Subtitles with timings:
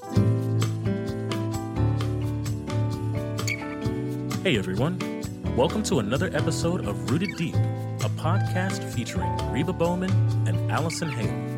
[0.00, 0.16] Hey
[4.56, 4.98] everyone,
[5.54, 10.10] welcome to another episode of Rooted Deep, a podcast featuring Reba Bowman
[10.48, 11.50] and Allison Hale.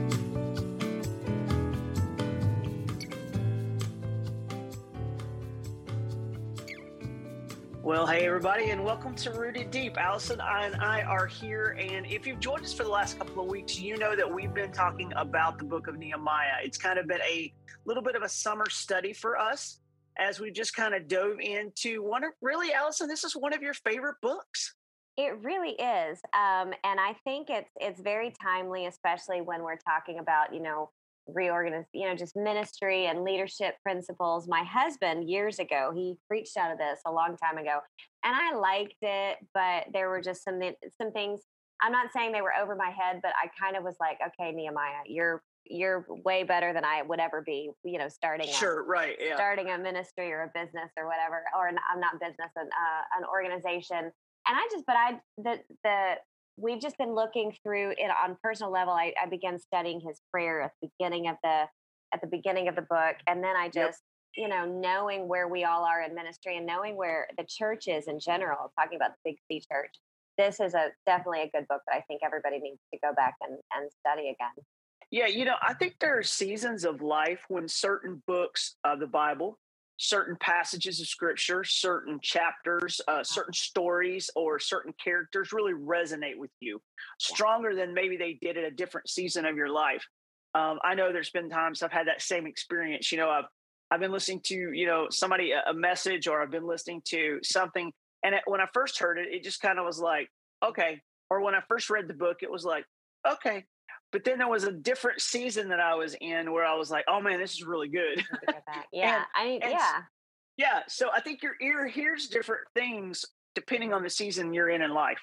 [7.84, 9.96] Well, hey everybody, and welcome to Rooted Deep.
[9.96, 13.44] Allison I and I are here, and if you've joined us for the last couple
[13.44, 16.56] of weeks, you know that we've been talking about the book of Nehemiah.
[16.64, 17.52] It's kind of been a
[17.84, 19.80] little bit of a summer study for us
[20.18, 23.62] as we just kind of dove into one of really, Allison, this is one of
[23.62, 24.74] your favorite books.
[25.16, 30.20] It really is, um, and I think it's it's very timely, especially when we're talking
[30.20, 30.88] about you know
[31.26, 34.48] reorganize, you know, just ministry and leadership principles.
[34.48, 37.80] My husband years ago, he preached out of this a long time ago,
[38.24, 40.60] and I liked it, but there were just some
[40.98, 41.42] some things.
[41.82, 44.52] I'm not saying they were over my head, but I kind of was like, okay,
[44.52, 48.84] Nehemiah, you're you're way better than I would ever be, you know, starting sure, a,
[48.84, 49.36] right, yeah.
[49.36, 53.18] starting a ministry or a business or whatever, or an, I'm not business, an uh,
[53.18, 53.98] an organization.
[53.98, 56.14] And I just, but I the the
[56.56, 58.92] we've just been looking through it on personal level.
[58.92, 61.66] I, I began studying his prayer at the beginning of the
[62.14, 64.02] at the beginning of the book, and then I just
[64.36, 64.44] yep.
[64.44, 68.08] you know knowing where we all are in ministry and knowing where the church is
[68.08, 68.72] in general.
[68.78, 69.94] Talking about the Big C Church,
[70.38, 73.34] this is a definitely a good book that I think everybody needs to go back
[73.40, 74.64] and and study again.
[75.12, 79.06] Yeah, you know, I think there are seasons of life when certain books of the
[79.06, 79.58] Bible
[80.02, 86.50] certain passages of scripture, certain chapters, uh, certain stories, or certain characters really resonate with
[86.58, 86.80] you
[87.20, 90.04] stronger than maybe they did at a different season of your life.
[90.54, 93.12] Um, I know there's been times I've had that same experience.
[93.12, 93.44] You know, I've
[93.92, 97.92] I've been listening to you know somebody a message, or I've been listening to something,
[98.24, 100.28] and it, when I first heard it, it just kind of was like,
[100.64, 101.00] okay.
[101.30, 102.84] Or when I first read the book, it was like,
[103.26, 103.64] okay,
[104.12, 107.04] but then there was a different season that I was in where I was like,
[107.08, 108.22] oh man, this is really good.
[108.92, 109.16] yeah.
[109.16, 110.02] and, I mean, yeah.
[110.56, 110.80] Yeah.
[110.86, 113.24] So I think your ear hears different things
[113.54, 115.20] depending on the season you're in in life.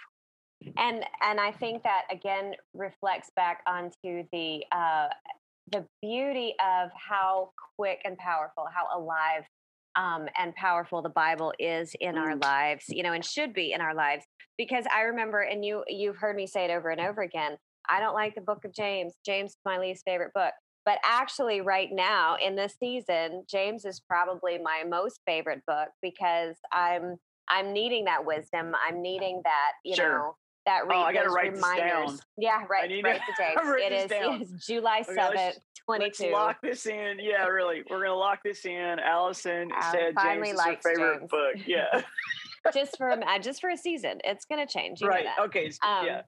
[0.78, 5.08] And and I think that again reflects back onto the uh
[5.72, 9.44] the beauty of how quick and powerful, how alive
[9.96, 12.44] um, and powerful the Bible is in our mm.
[12.44, 14.24] lives, you know, and should be in our lives.
[14.58, 17.58] Because I remember, and you you've heard me say it over and over again.
[17.90, 19.14] I don't like the book of James.
[19.26, 20.54] James is my least favorite book.
[20.86, 26.56] But actually, right now in this season, James is probably my most favorite book because
[26.72, 27.18] I'm
[27.50, 28.74] I'm needing that wisdom.
[28.88, 30.18] I'm needing that, you sure.
[30.18, 30.36] know,
[30.66, 32.12] that re- oh, I gotta write reminders.
[32.12, 32.20] This down.
[32.38, 32.90] Yeah, right.
[33.04, 33.82] Right to James.
[33.82, 36.26] it is, it is July seventh, twenty two.
[36.26, 37.18] Let's lock this in.
[37.20, 37.84] Yeah, really.
[37.90, 38.98] We're gonna lock this in.
[39.00, 41.30] Allison I said James is her favorite James.
[41.30, 41.56] book.
[41.68, 42.02] Yeah.
[42.74, 44.20] just for a just for a season.
[44.24, 45.02] It's gonna change.
[45.02, 45.26] right.
[45.40, 45.72] Okay.
[45.84, 46.22] Um, yeah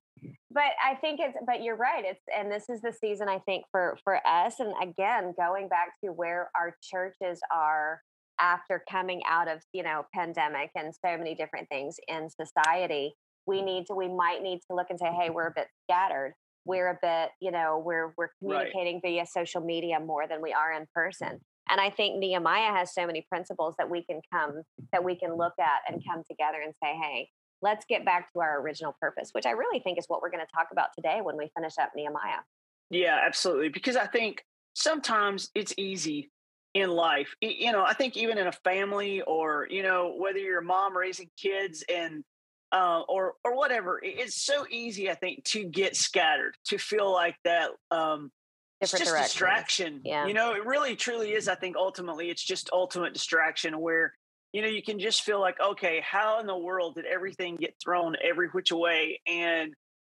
[0.54, 2.04] but I think it's but you're right.
[2.06, 4.60] It's and this is the season I think for for us.
[4.60, 8.02] And again, going back to where our churches are
[8.40, 13.62] after coming out of you know pandemic and so many different things in society, we
[13.62, 16.34] need to we might need to look and say, hey, we're a bit scattered.
[16.64, 19.12] We're a bit, you know, we're we're communicating right.
[19.12, 21.28] via social media more than we are in person.
[21.28, 21.72] Mm-hmm.
[21.72, 25.38] And I think Nehemiah has so many principles that we can come that we can
[25.38, 27.30] look at and come together and say, hey,
[27.62, 30.46] let's get back to our original purpose, which I really think is what we're going
[30.46, 32.42] to talk about today when we finish up Nehemiah.
[32.90, 33.70] Yeah, absolutely.
[33.70, 36.32] Because I think sometimes it's easy
[36.74, 37.34] in life.
[37.42, 40.96] You know, I think even in a family or, you know, whether you're a mom
[40.96, 42.24] raising kids and
[42.72, 47.36] uh, or or whatever, it's so easy, I think, to get scattered, to feel like
[47.44, 48.32] that um
[48.80, 50.02] it's just distraction.
[50.04, 50.26] Yeah.
[50.26, 51.48] You know, it really truly is.
[51.48, 54.14] I think ultimately it's just ultimate distraction where
[54.54, 57.76] you know, you can just feel like, okay, how in the world did everything get
[57.84, 59.22] thrown every which way?
[59.26, 59.74] And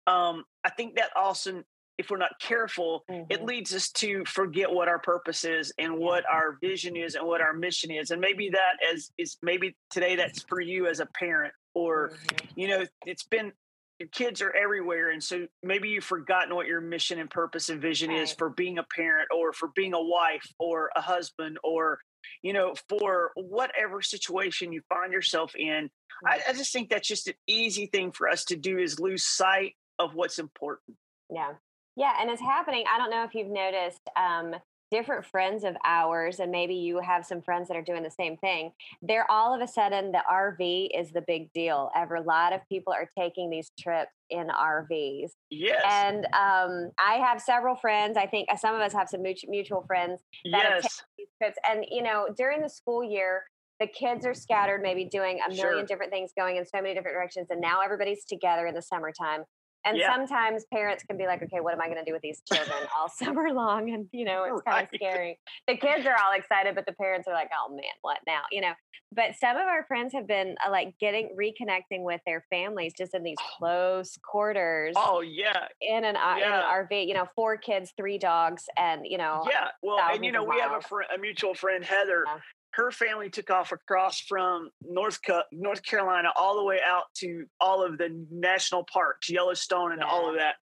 [0.08, 1.64] um, I think that also,
[1.98, 3.26] if we're not careful, mm-hmm.
[3.30, 7.28] it leads us to forget what our purpose is and what our vision is and
[7.28, 8.10] what our mission is.
[8.10, 12.60] And maybe that as is maybe today that's for you as a parent, or mm-hmm.
[12.60, 13.52] you know, it's been
[14.00, 17.80] your kids are everywhere and so maybe you've forgotten what your mission and purpose and
[17.80, 18.22] vision right.
[18.22, 22.00] is for being a parent or for being a wife or a husband or
[22.42, 25.90] you know, for whatever situation you find yourself in.
[26.26, 29.26] I, I just think that's just an easy thing for us to do is lose
[29.26, 30.98] sight of what's important.
[31.30, 31.54] Yeah.
[31.96, 32.14] Yeah.
[32.20, 32.86] And it's happening.
[32.92, 34.56] I don't know if you've noticed, um,
[34.94, 38.38] different friends of ours, and maybe you have some friends that are doing the same
[38.38, 41.90] thing, they're all of a sudden the RV is the big deal.
[41.96, 45.32] Ever a lot of people are taking these trips in RVs.
[45.50, 45.82] Yes.
[45.90, 48.18] And um, I have several friends.
[48.18, 50.64] I think uh, some of us have some mutual friends that yes.
[50.64, 51.58] have taken these trips.
[51.68, 53.44] And you know, during the school year,
[53.80, 55.86] the kids are scattered, maybe doing a million sure.
[55.86, 57.48] different things, going in so many different directions.
[57.50, 59.44] And now everybody's together in the summertime
[59.86, 60.08] And Yeah.
[60.14, 62.78] sometimes parents can be like, okay, what am I going to do with these children
[62.98, 63.92] all summer long?
[63.92, 65.40] And, you know, it's kind of scary.
[65.68, 68.42] The kids are all excited, but the parents are like, oh man, what now?
[68.52, 68.74] You know,
[69.12, 73.14] but some of our friends have been uh, like getting reconnecting with their families just
[73.14, 77.58] in these close quarters Oh yeah, in an, uh, in an RV, you know, four
[77.58, 79.70] kids, three dogs, and, you know, yeah.
[79.82, 80.86] Well, and you know, we have a miles.
[80.86, 82.24] friend, a mutual friend, Heather.
[82.26, 82.40] Yeah.
[82.74, 85.20] Her family took off across from North
[85.52, 90.30] North Carolina all the way out to all of the national parks, Yellowstone, and all
[90.30, 90.56] of that.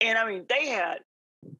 [0.00, 0.98] And I mean, they had,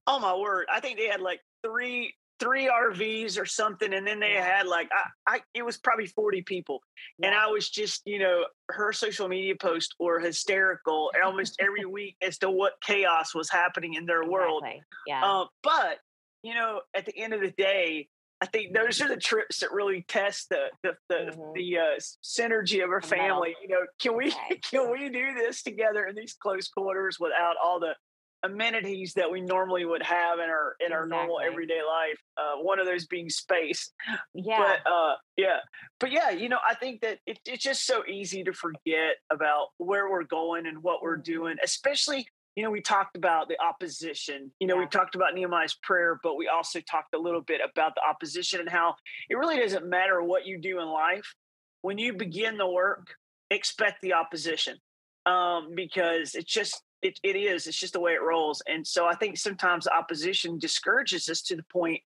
[0.07, 4.19] oh my word, I think they had like three three RVs or something, and then
[4.19, 4.57] they Yeah.
[4.57, 4.91] had like
[5.27, 6.81] I, I it was probably forty people,
[7.23, 7.33] and.
[7.35, 12.39] I was just you know her social media posts were hysterical almost every week as
[12.39, 14.63] to what chaos was happening in their world.
[14.65, 14.83] Exactly.
[15.07, 15.25] Yeah.
[15.25, 15.99] Uh, but
[16.43, 18.09] you know, at the end of the day,
[18.41, 21.55] I think those are the trips that really test the the the, Mhm.
[21.55, 23.57] the uh, synergy of our family.
[23.63, 24.63] You know, can we Right.
[24.71, 27.95] can we do this together in these close quarters without all the
[28.43, 32.21] amenities that we normally would have in our in our normal everyday life?
[32.37, 33.93] Uh, one of those being space.
[34.35, 34.77] yeah.
[34.85, 35.61] But uh, yeah,
[35.99, 39.69] but yeah, you know, I think that it, it's just so easy to forget about
[39.79, 41.25] where we're going and what we're Mhm.
[41.25, 42.29] doing, especially.
[42.57, 44.53] You know, we talked about the opposition.
[44.61, 47.95] You know, we talked about Nehemiah's prayer, but we also talked a little bit about
[47.97, 48.95] the opposition and how
[49.29, 51.35] it really doesn't matter what you do in life.
[51.83, 53.09] When you begin the work,
[53.51, 54.79] expect the opposition
[55.27, 59.07] um, because it's just it, it is it's just the way it rolls and so
[59.07, 62.01] i think sometimes opposition discourages us to the point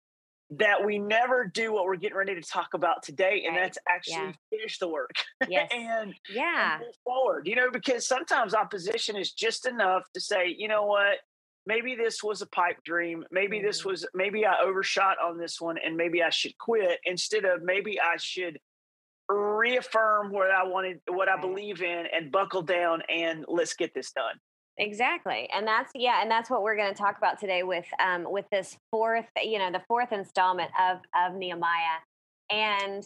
[0.51, 3.65] that we never do what we're getting ready to talk about today and Right.
[3.65, 4.33] that's actually Yeah.
[4.51, 5.11] finish the work
[5.49, 5.71] yes.
[5.73, 6.75] and, yeah.
[6.77, 10.87] and move forward you know because sometimes opposition is just enough to say you know
[10.87, 11.19] what
[11.67, 13.87] maybe this was a pipe dream maybe this Mhm.
[13.91, 18.01] was maybe i overshot on this one and maybe i should quit instead of maybe
[18.01, 18.59] i should
[19.29, 24.13] reaffirm what i wanted what i believe in and buckle down and let's get this
[24.13, 24.35] done
[24.79, 25.49] Exactly.
[25.53, 28.45] And that's yeah, and that's what we're going to talk about today with um with
[28.53, 31.99] this fourth, you know, the fourth installment of of Nehemiah
[32.51, 33.03] and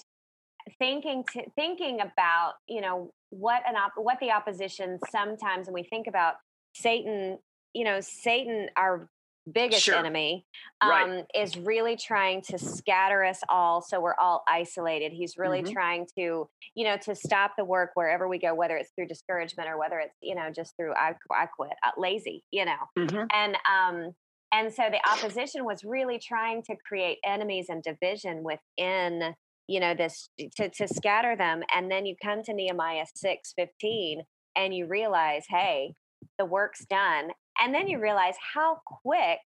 [0.79, 5.85] thinking to thinking about, you know, what an op- what the opposition sometimes when we
[5.85, 6.35] think about
[6.75, 7.39] Satan,
[7.75, 9.09] you know, Satan our
[9.51, 9.97] biggest Sure.
[9.99, 10.47] enemy
[10.83, 11.07] Right.
[11.07, 15.13] um is really trying to scatter us all so we're all isolated.
[15.13, 15.73] He's really Mhm.
[15.73, 19.69] trying to you know, to stop the work wherever we go, whether it's through discouragement
[19.69, 22.77] or whether it's, you know, just through I, I quit, uh, lazy, you know.
[22.97, 23.33] Mhm.
[23.33, 24.13] And um
[24.53, 29.35] and so the opposition was really trying to create enemies and division within,
[29.67, 31.63] you know, this to to scatter them.
[31.75, 34.23] And then you come to Nehemiah 6 15
[34.57, 35.95] and you realize, hey,
[36.39, 37.33] the work's done.
[37.61, 39.39] And then you realize how quick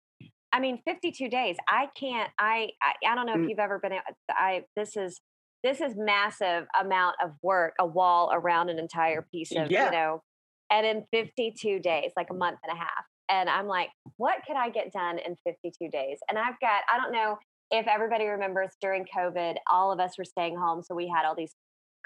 [0.52, 1.56] I mean, 52 days.
[1.68, 2.30] I can't.
[2.38, 2.68] I.
[2.80, 3.50] I, I don't know if Mm.
[3.50, 3.92] you've ever been.
[4.30, 5.20] I, This is.
[5.62, 7.74] This is massive amount of work.
[7.80, 9.70] A wall around an entire piece of.
[9.70, 9.86] Yeah.
[9.86, 10.22] You know,
[10.70, 13.04] and in 52 days, like a month and a half.
[13.28, 16.18] And I'm like, what could I get done in 52 days?
[16.30, 16.82] And I've got.
[16.90, 17.36] I don't know
[17.72, 21.34] if everybody remembers during COVID, all of us were staying home, so we had all
[21.34, 21.54] these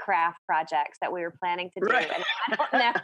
[0.03, 1.87] craft projects that we were planning to do.
[1.93, 2.11] Right.
[2.11, 3.03] And I don't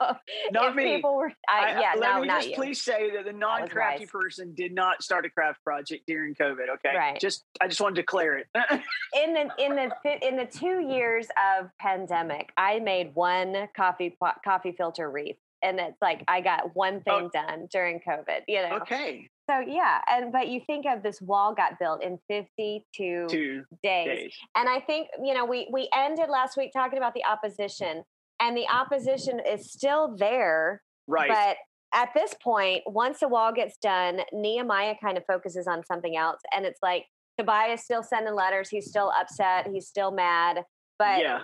[0.53, 0.97] know Not me.
[0.97, 1.33] people were.
[1.49, 2.57] I, I- yeah, let no, me not just you.
[2.57, 6.69] please say that the non-crafty person did not start a craft project during COVID.
[6.77, 7.21] Okay, Right.
[7.21, 8.47] Just I just wanted to clear it.
[9.15, 11.27] in the in the in the two years
[11.59, 16.75] of pandemic, I made one coffee pot, coffee filter wreath, and it's like I got
[16.75, 18.43] one oh thing done during COVID.
[18.49, 22.19] You know, okay, so yeah, and but you think of this wall got built in
[22.29, 24.35] fifty two two days, days.
[24.57, 28.03] and I think you know we we ended last week talking about the opposition,
[28.41, 31.29] and the opposition is still there, Right.
[31.29, 31.57] but
[31.95, 36.41] at this point, once the wall gets done, Nehemiah kind of focuses on something else.
[36.55, 37.05] And it's like
[37.39, 38.69] Tobias still sending letters.
[38.69, 39.69] He's still upset.
[39.73, 40.63] He's still mad.
[40.99, 41.41] But yeah.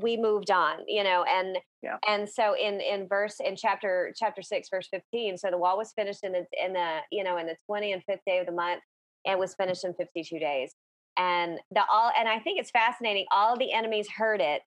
[0.00, 1.98] we moved on, you know, and Yeah.
[2.08, 5.92] and so in in verse in chapter chapter six, verse fifteen, so the wall was
[5.92, 8.52] finished in the in the, you know, in the 20 and fifth day of the
[8.52, 8.82] month
[9.24, 10.74] and was finished in 52 days.
[11.18, 14.62] And the all and I think it's fascinating, all the enemies heard it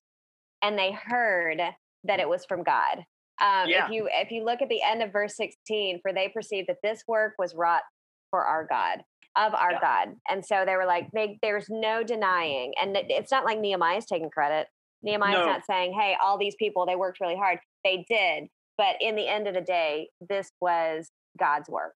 [0.62, 1.62] and they heard
[2.06, 3.00] that it was from God.
[3.42, 3.86] Um, Yeah.
[3.86, 6.78] If you if you look at the end of verse 16, for they perceived that
[6.84, 7.84] this work was wrought
[8.32, 9.04] for our God,
[9.36, 9.80] of our Yeah.
[9.80, 14.06] God, and so they were like, they, there's no denying, and it's not like Nehemiah's
[14.06, 14.68] taking credit.
[15.04, 15.46] Nehemiah's No.
[15.46, 17.60] not saying, hey, all these people they worked really hard.
[17.84, 21.10] They did, but in the end of the day, this was
[21.40, 21.94] God's work.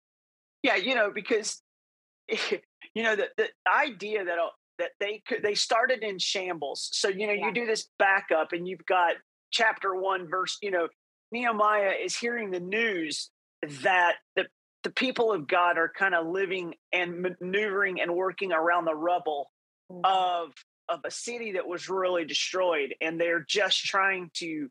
[0.64, 1.62] Yeah, you know, because
[2.30, 4.38] you know the, the idea that
[4.78, 6.90] that they could they started in shambles.
[6.92, 7.48] So you know Yeah.
[7.48, 9.16] you do this backup, and you've got
[9.52, 10.58] chapter one, verse.
[10.62, 10.88] You know,
[11.32, 13.32] Nehemiah is hearing the news
[13.84, 14.46] that the
[14.84, 19.52] the people of God are kind of living and maneuvering and working around the rubble
[19.92, 20.06] Mhm.
[20.06, 20.54] of
[20.90, 24.70] of a city that was really destroyed, and they're just trying to,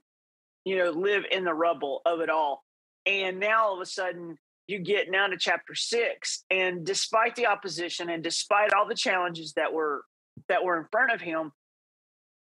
[0.64, 2.64] you know, live in the rubble of it all.
[3.06, 7.46] And now all of a sudden, you get now to chapter six, and despite the
[7.46, 10.04] opposition and despite all the challenges that were
[10.48, 11.52] that were in front of him,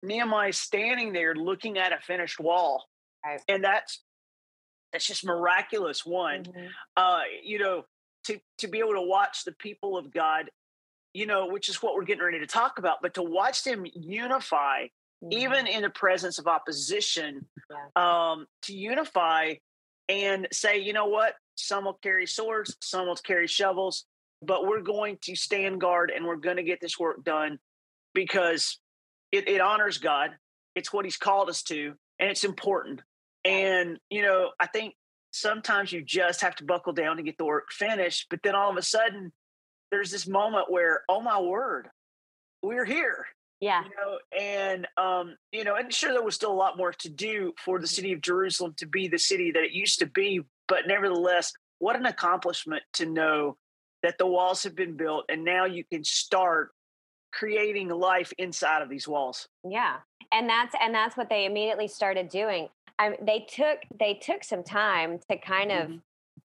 [0.02, 2.88] Nehemiah is standing there looking at a finished wall,
[3.24, 3.40] right.
[3.48, 4.02] and that's
[4.92, 6.04] that's just miraculous.
[6.04, 6.66] One, mm-hmm.
[6.96, 7.84] uh, you know,
[8.24, 10.50] to to be able to watch the people of God,
[11.14, 13.84] you know, which is what we're getting ready to talk about, but to watch them
[13.94, 15.32] unify, mm-hmm.
[15.32, 18.32] even in the presence of opposition, yeah.
[18.32, 19.54] um, to unify
[20.08, 24.04] and say, you know what, some will carry swords, some will carry shovels,
[24.42, 27.58] but we're going to stand guard and we're going to get this work done
[28.14, 28.78] because
[29.30, 30.30] it, it honors God.
[30.74, 33.02] It's what He's called us to, and it's important.
[33.44, 34.94] And, you know, I think
[35.32, 38.26] sometimes you just have to buckle down to get the work finished.
[38.30, 39.32] But then all of a sudden,
[39.90, 41.88] there's this moment where, oh my word,
[42.62, 43.26] we're here.
[43.60, 43.84] Yeah.
[43.84, 47.08] You know, and um, you know, and sure there was still a lot more to
[47.08, 50.40] do for the city of Jerusalem to be the city that it used to be,
[50.66, 53.56] but nevertheless, what an accomplishment to know
[54.02, 56.70] that the walls have been built and now you can start
[57.32, 59.48] creating life inside of these walls.
[59.68, 59.98] Yeah.
[60.32, 62.68] And that's and that's what they immediately started doing.
[62.98, 65.96] I, they took they took some time to kind of mm-hmm.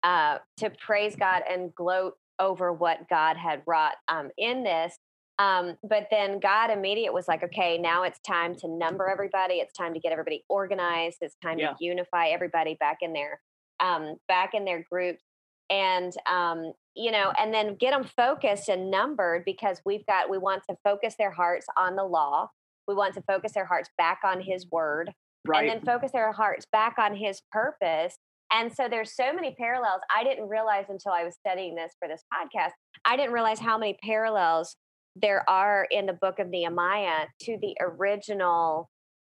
[0.03, 4.97] uh, to praise God and gloat over what God had wrought um, in this.
[5.39, 9.55] Um, but then God immediate was like, okay, now it's time to number everybody.
[9.55, 11.17] It's time to get everybody organized.
[11.21, 11.69] It's time yeah.
[11.69, 13.39] to unify everybody back in their
[13.79, 15.23] um, back in their groups,
[15.69, 20.39] and um, you know, and then get them focused and numbered because we've got we
[20.39, 22.49] want to focus their hearts on the law.
[22.87, 25.13] We want to focus their hearts back on His Word
[25.47, 25.69] right.
[25.69, 28.17] and then focus their hearts back on his purpose
[28.51, 32.07] and so there's so many parallels i didn't realize until i was studying this for
[32.07, 32.71] this podcast
[33.05, 34.75] i didn't realize how many parallels
[35.15, 38.89] there are in the book of nehemiah to the original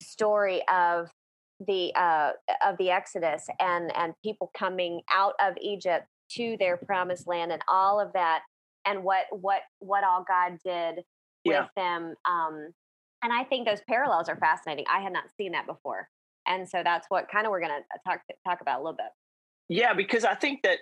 [0.01, 1.08] story of
[1.68, 2.32] the uh,
[2.66, 7.62] of the exodus and and people coming out of egypt to their promised land and
[7.68, 8.42] all of that
[8.86, 11.04] and what what what all god did
[11.44, 11.62] yeah.
[11.62, 12.70] with them um
[13.24, 14.86] and I think those parallels are fascinating.
[14.92, 16.10] I had not seen that before.
[16.48, 18.98] And so that's what kind of we're going to uh, talk talk about a little
[18.98, 19.08] bit.
[19.68, 20.80] Yeah, because I think that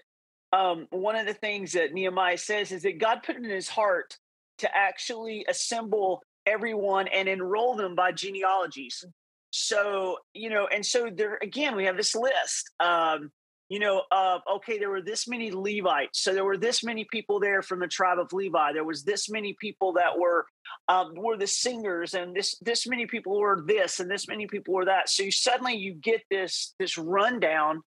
[0.54, 3.68] um, one of the things that Nehemiah says is that God put it in his
[3.68, 4.18] heart
[4.60, 9.04] to actually assemble everyone and enroll them by genealogies.
[9.52, 12.72] So, you know, and so there again, we have this list.
[12.80, 13.32] Um,
[13.70, 17.40] you know, of okay, there were this many Levites, so there were this many people
[17.40, 18.72] there from the tribe of Levi.
[18.72, 20.46] There was this many people that were
[20.88, 24.74] um, were the singers, and this this many people were this, and this many people
[24.74, 25.10] were that.
[25.10, 27.82] So you, suddenly you get this this rundown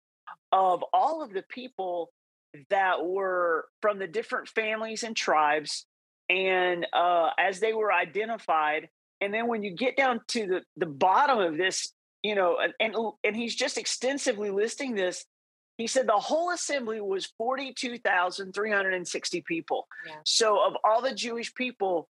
[0.51, 2.11] of all of the people
[2.69, 5.87] that were from the different families and tribes,
[6.29, 8.87] and uh, as they were identified.
[9.19, 12.73] And then when you get down to the the bottom of this, you know, and
[12.79, 15.25] and, and he's just extensively listing this
[15.81, 19.87] he said the whole assembly was 42,360 people.
[20.05, 20.13] Yeah.
[20.23, 22.07] So, of all the Jewish people,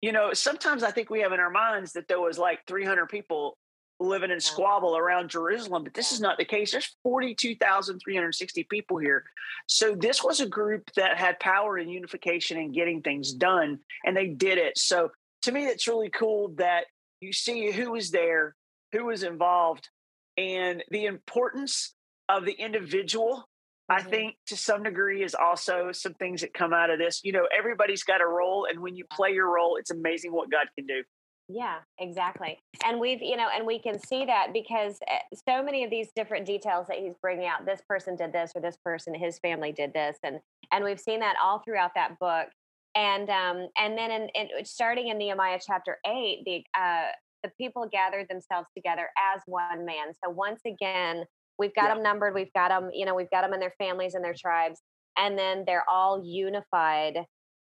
[0.00, 3.10] you know, sometimes I think we have in our minds that there was like 300
[3.10, 3.58] people
[4.02, 6.14] living in squabble around Jerusalem, but this yeah.
[6.14, 6.72] is not the case.
[6.72, 9.24] There's 42,360 people here.
[9.66, 14.16] So, this was a group that had power and unification and getting things done, and
[14.16, 14.78] they did it.
[14.78, 15.10] So,
[15.42, 16.86] to me, it's really cool that
[17.20, 18.56] you see who was there,
[18.92, 19.90] who was involved,
[20.38, 21.94] and the importance
[22.30, 23.44] of the individual
[23.90, 24.10] I mm-hmm.
[24.10, 27.20] think to some degree is also some things that come out of this.
[27.24, 30.48] You know, everybody's got a role, and when you play your role, it's amazing what
[30.50, 31.02] God can do.
[31.48, 32.60] Yeah, exactly.
[32.84, 35.18] And we've, you know, and we can see that because eh,
[35.48, 38.62] so many of these different details that he's bringing out, this person did this or
[38.62, 40.38] this person, his family did this, and
[40.72, 42.46] and we've seen that all throughout that book.
[42.94, 47.08] And um and then in, in starting in Nehemiah chapter eight, the uh
[47.42, 50.12] the people gathered themselves together as one man.
[50.22, 51.24] So once again,
[51.60, 51.94] We've got yeah.
[51.94, 52.34] them numbered.
[52.34, 54.80] We've got them, you know, we've got them in their families and their tribes,
[55.18, 57.18] and then they're all unified.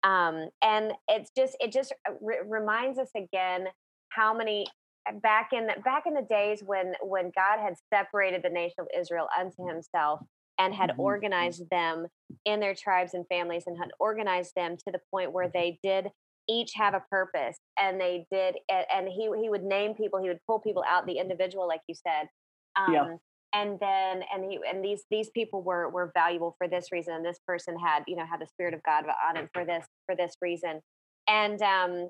[0.04, 3.68] Um, and it's just, it just uh, re- reminds us again
[4.10, 4.66] how many
[5.08, 8.76] uh, back in the, back in the days when when God had separated the nation
[8.80, 10.22] of Israel unto Himself
[10.58, 11.02] and had mm-hmm.
[11.02, 12.08] organized them
[12.46, 16.08] in their tribes and families and had organized them to the point where they did
[16.50, 20.42] each have a purpose and they did and he he would name people he would
[20.46, 22.28] pull people out the individual like you said
[22.76, 23.16] um, yeah
[23.54, 27.26] and then and he and these these people were were valuable for this reason and
[27.26, 30.16] this person had you know had the spirit of god on him for this for
[30.16, 30.82] this reason
[31.30, 32.10] and um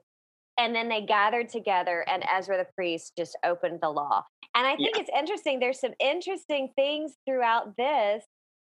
[0.57, 4.23] and then they gathered together and ezra the priest just opened the law
[4.55, 5.01] and i think yeah.
[5.01, 8.23] it's interesting there's some interesting things throughout this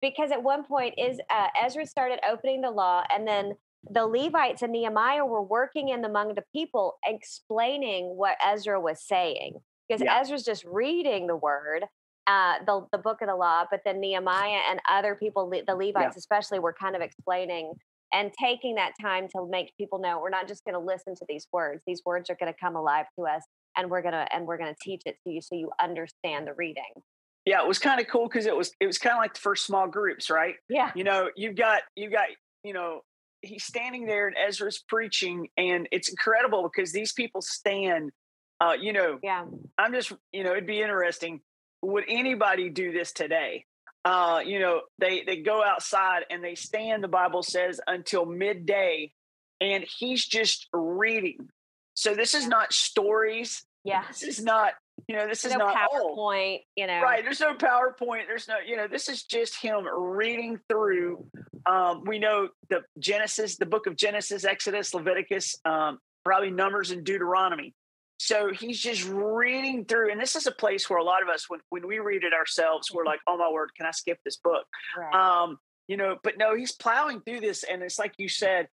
[0.02, 3.52] because at one point is uh, ezra started opening the law and then
[3.90, 9.54] the levites and nehemiah were working in among the people explaining what ezra was saying
[9.88, 10.20] because yeah.
[10.20, 11.84] ezra's just reading the word
[12.26, 15.94] uh, the the book of the law, but then Nehemiah and other people, the Levites
[15.96, 16.10] yeah.
[16.16, 17.72] especially, were kind of explaining
[18.12, 21.24] and taking that time to make people know we're not just going to listen to
[21.28, 23.42] these words; these words are going to come alive to us,
[23.76, 26.82] and we're gonna and we're gonna teach it to you so you understand the reading.
[27.44, 29.40] Yeah, it was kind of cool because it was it was kind of like the
[29.40, 30.56] first small groups, right?
[30.68, 32.26] Yeah, you know, you've got you got
[32.64, 33.02] you know
[33.42, 38.10] he's standing there and Ezra's preaching, and it's incredible because these people stand.
[38.60, 39.44] Uh, you know, yeah.
[39.76, 41.40] I'm just, you know, it'd be interesting.
[41.82, 43.64] Would anybody do this today?
[44.04, 47.02] Uh, you know, they they go outside and they stand.
[47.02, 49.12] The Bible says until midday,
[49.60, 51.48] and he's just reading.
[51.94, 53.64] So this is not stories.
[53.84, 54.74] Yeah, this is not
[55.08, 57.00] you know, this is no not PowerPoint, you know.
[57.00, 57.22] Right.
[57.22, 58.26] There's no PowerPoint.
[58.26, 61.24] There's no, you know, this is just him reading through.
[61.64, 67.04] Um, we know the Genesis, the book of Genesis, Exodus, Leviticus, um, probably Numbers and
[67.04, 67.74] Deuteronomy.
[68.18, 71.48] So he's just reading through, and this is a place where a lot of us,
[71.48, 74.36] when when we read it ourselves, we're like, "Oh my word, can I skip this
[74.36, 75.14] book?" Right.
[75.14, 78.68] Um, you know, but no, he's plowing through this, and it's like you said,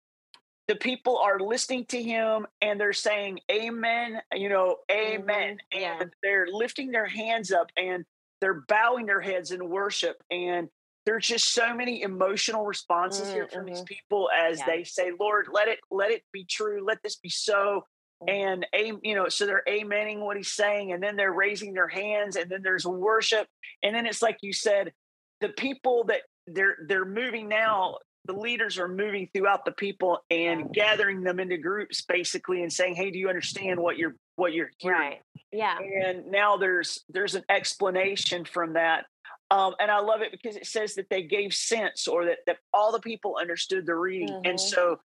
[0.68, 5.80] the people are listening to him and they're saying amen you know amen mm-hmm.
[5.80, 5.99] yeah.
[6.00, 8.04] and they're lifting their hands up and
[8.40, 10.68] they're bowing their heads in worship and
[11.07, 13.33] there's just so many emotional responses mm-hmm.
[13.33, 13.85] here from these mm-hmm.
[13.87, 14.66] people as yeah.
[14.66, 17.85] they say lord let it let it be true let this be so
[18.22, 18.64] mm-hmm.
[18.75, 22.37] and you know so they're amening what he's saying and then they're raising their hands
[22.37, 23.46] and then there's worship
[23.82, 24.92] and then it's like you said
[25.40, 30.72] the people that they're they're moving now the leaders are moving throughout the people and
[30.72, 34.70] gathering them into groups basically and saying hey do you understand what you're what you're
[34.78, 35.20] hearing right
[35.52, 39.06] yeah and now there's there's an explanation from that
[39.50, 42.58] um, and i love it because it says that they gave sense or that, that
[42.72, 44.50] all the people understood the reading mm-hmm.
[44.50, 44.98] and so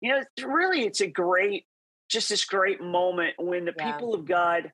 [0.00, 1.66] you know it's really it's a great
[2.12, 3.92] just this great moment when the yeah.
[3.92, 4.70] people of god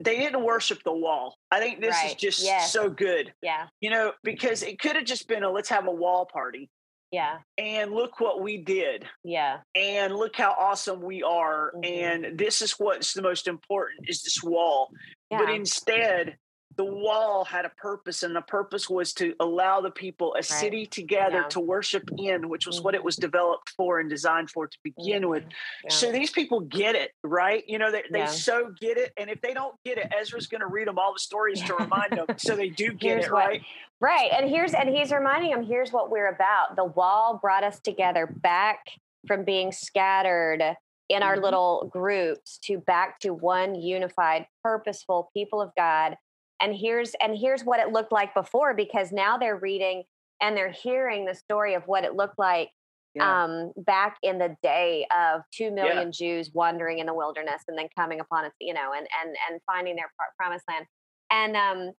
[0.00, 1.38] they didn't worship the wall.
[1.50, 2.10] I think this right.
[2.10, 2.70] is just yes.
[2.70, 3.32] so good.
[3.42, 3.66] Yeah.
[3.80, 6.68] You know, because it could have just been a let's have a wall party.
[7.12, 7.38] Yeah.
[7.56, 9.06] And look what we did.
[9.24, 9.58] Yeah.
[9.74, 11.72] And look how awesome we are.
[11.76, 12.26] Mm-hmm.
[12.26, 14.90] And this is what's the most important is this wall.
[15.30, 15.38] Yeah.
[15.38, 16.36] But instead,
[16.76, 20.44] the wall had a purpose, and the purpose was to allow the people, a right.
[20.44, 21.48] city together, yeah.
[21.48, 22.84] to worship in, which was mm-hmm.
[22.84, 23.06] what it mm-hmm.
[23.06, 25.30] was developed for and designed for to begin mm-hmm.
[25.30, 25.44] with.
[25.84, 25.90] Yeah.
[25.90, 27.64] So these people get it, right?
[27.66, 28.26] You know, they, they yeah.
[28.26, 29.12] so get it.
[29.16, 31.74] And if they don't get it, Ezra's going to read them all the stories to
[31.78, 32.26] remind them.
[32.36, 33.62] So they do get here's it, what, right?
[34.00, 34.30] Right.
[34.36, 36.76] And here's, and he's reminding them, here's what we're about.
[36.76, 38.80] The wall brought us together back
[39.26, 40.62] from being scattered
[41.08, 41.44] in our mm-hmm.
[41.44, 46.16] little groups to back to one unified, purposeful people of God
[46.60, 50.04] and here's and here's what it looked like before because now they're reading
[50.40, 52.70] and they're hearing the story of what it looked like
[53.16, 53.44] yeah.
[53.44, 56.10] um, back in the day of two million yeah.
[56.12, 59.60] Jews wandering in the wilderness and then coming upon it, you know, and and and
[59.66, 60.86] finding their promised land.
[61.30, 61.92] And um,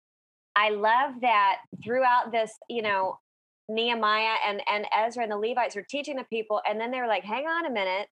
[0.55, 3.19] I love that throughout this, you know,
[3.69, 7.25] Nehemiah and and Ezra and the Levites are teaching the people, and then they're like,
[7.25, 8.09] "Hang on a minute."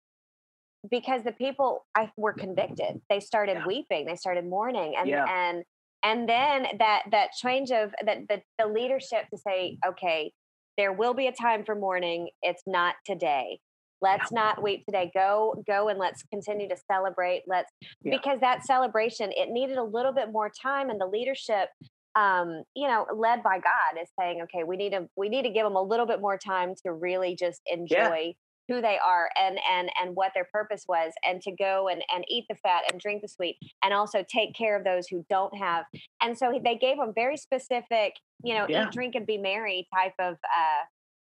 [0.91, 3.67] Because the people I, were convicted, they started yeah.
[3.67, 5.65] weeping, they started mourning, and and
[6.05, 10.33] and then that that change of that the, the leadership to say okay
[10.77, 12.29] there will be a time for mourning.
[12.43, 13.61] It's not today.
[14.01, 14.41] Let's yeah.
[14.41, 15.11] not wait today.
[15.15, 17.43] Go go and let's continue to celebrate.
[17.47, 18.17] Let's yeah.
[18.17, 21.69] because that celebration it needed a little bit more time and the leadership
[22.17, 25.51] um, you know led by god is saying okay we need to we need to
[25.51, 28.33] give them a little bit more time to really just enjoy
[28.69, 32.25] who they are and and and what their purpose was and to go and and
[32.29, 35.57] eat the fat and drink the sweet and also take care of those who don't
[35.57, 35.85] have.
[36.21, 38.87] And so they gave them very specific you know yeah.
[38.87, 40.85] eat drink and be merry type of uh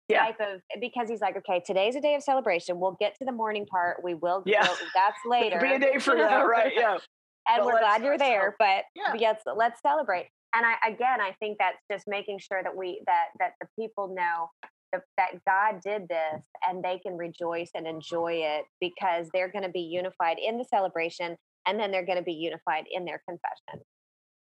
[0.09, 0.27] yeah.
[0.27, 2.79] type of because he's like okay today's a day of celebration.
[2.79, 4.03] We'll get to the mourning part.
[4.03, 4.63] We will yeah.
[4.63, 6.73] we'll, that's later be a day for that right?
[6.75, 6.99] Yeah.
[7.49, 9.15] And but we're glad you're there but yeah.
[9.19, 10.29] yes let's celebrate.
[10.55, 14.15] And I again I think that's just making sure that we that that the people
[14.15, 14.49] know
[14.93, 19.71] that God did this and they can rejoice and enjoy it because they're going to
[19.71, 23.85] be unified in the celebration and then they're going to be unified in their confession.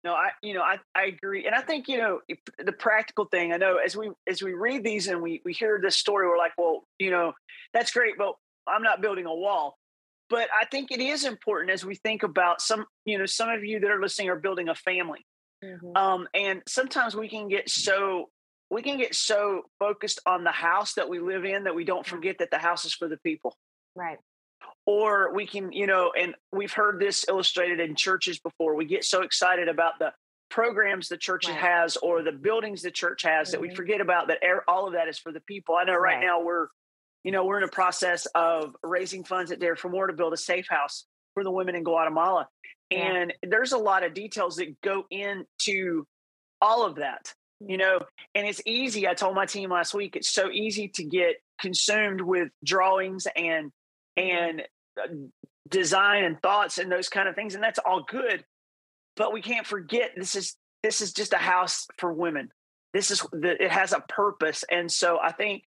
[0.04, 2.20] No, I you know I, I agree, and I think you know
[2.64, 3.52] the practical thing.
[3.52, 6.38] I know as we as we read these and we we hear this story, we're
[6.38, 7.34] like, well, you know,
[7.74, 8.36] that's great, but
[8.68, 9.78] I'm not building a wall.
[10.30, 13.64] But I think it is important as we think about some, you know, some of
[13.64, 15.26] you that are listening are building a family.
[15.64, 15.96] Mm-hmm.
[15.96, 18.30] Um, and sometimes we can get so
[18.70, 22.06] we can get so focused on the house that we live in that we don't
[22.06, 23.56] forget that the house is for the people.
[23.96, 24.18] Right.
[24.86, 28.76] Or we can, you know, and we've heard this illustrated in churches before.
[28.76, 30.14] We get so excited about the
[30.50, 31.58] programs the church right.
[31.58, 33.52] has or the buildings the church has mm-hmm.
[33.54, 33.76] that we mm-hmm.
[33.76, 35.76] forget about that all of that is for the people.
[35.80, 36.68] I know right, right, now we're,
[37.24, 40.34] you know, we're in a process of raising funds at Dare for More to build
[40.34, 42.48] a safe house for the women in Guatemala.
[42.90, 43.00] Yeah.
[43.00, 46.06] And there's a lot of details that go into
[46.62, 47.34] all of that
[47.66, 48.00] you know
[48.36, 52.22] and it's easy i told my team last week it's so easy to get consumed
[52.22, 53.72] with drawings and
[54.16, 54.62] and
[55.02, 55.08] uh,
[55.68, 58.44] design and thoughts and those kind of things and that's all good
[59.16, 62.50] but we can't forget this is this is just a house for women
[62.94, 65.64] this is the, it has a purpose and so i think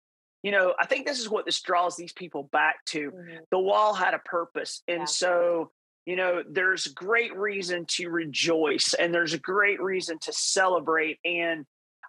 [0.42, 3.36] you know i think this is what this draws these people back to mm-hmm.
[3.50, 5.04] the wall had a purpose and yeah.
[5.06, 5.70] so
[6.04, 11.64] you know there's great reason to rejoice and there's a great reason to celebrate and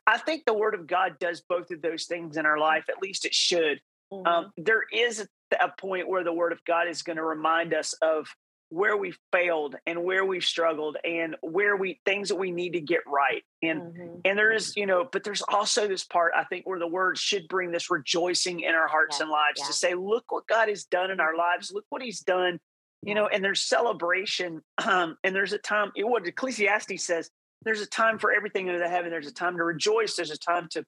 [0.07, 3.01] i think the word of god does both of those things in our life at
[3.01, 3.79] least it should
[4.11, 4.27] um, mm-hmm.
[4.27, 7.73] um, there is a, a point where the word of god is going to remind
[7.73, 8.27] us of
[8.69, 12.81] where we failed and where we've struggled and where we things that we need to
[12.81, 14.15] get right and mm-hmm.
[14.25, 17.17] and there is you know but there's also this part i think where the word
[17.17, 19.23] should bring this rejoicing in our hearts yeah.
[19.23, 19.67] and lives yeah.
[19.67, 22.59] to say look what god has done in our lives look what he's done
[23.03, 27.29] you know and there's celebration um and there's a time what ecclesiastes says
[27.63, 30.37] there's a time for everything under the heaven there's a time to rejoice there's a
[30.37, 30.83] time to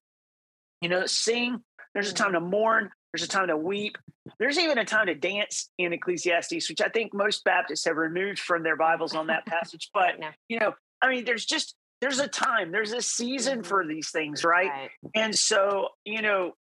[0.82, 1.60] you know sing
[1.94, 3.98] there's a time to mourn there's a time to weep.
[4.38, 8.40] There's even a time to dance in Ecclesiastes, which I think most Baptists have removed
[8.40, 9.90] from their Bibles on that passage.
[9.94, 10.28] But, no.
[10.48, 13.68] you know, I mean, there's just, there's a time, there's a season mm-hmm.
[13.68, 14.70] for these things, right?
[14.70, 14.90] right?
[15.16, 16.54] And so, you know,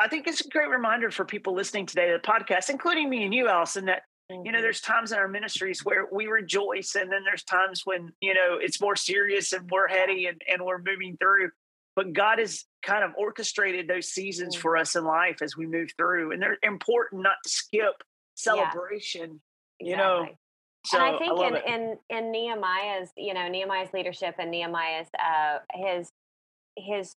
[0.00, 3.24] I think it's a great reminder for people listening today to the podcast, including me
[3.24, 4.02] and you, Allison, that.
[4.30, 8.12] You know there's times in our ministries where we rejoice and then there's times when
[8.20, 11.50] you know it's more serious and we're heady and, and we're moving through
[11.98, 14.60] but God has kind of orchestrated those seasons mm.
[14.60, 16.30] for us in life as we move through.
[16.30, 18.04] And they're important not to skip
[18.36, 19.40] celebration,
[19.80, 19.90] yeah, exactly.
[19.90, 20.26] you know.
[20.86, 25.08] So, and I think I in, in in Nehemiah's, you know, Nehemiah's leadership and Nehemiah's
[25.18, 26.12] uh his
[26.76, 27.16] his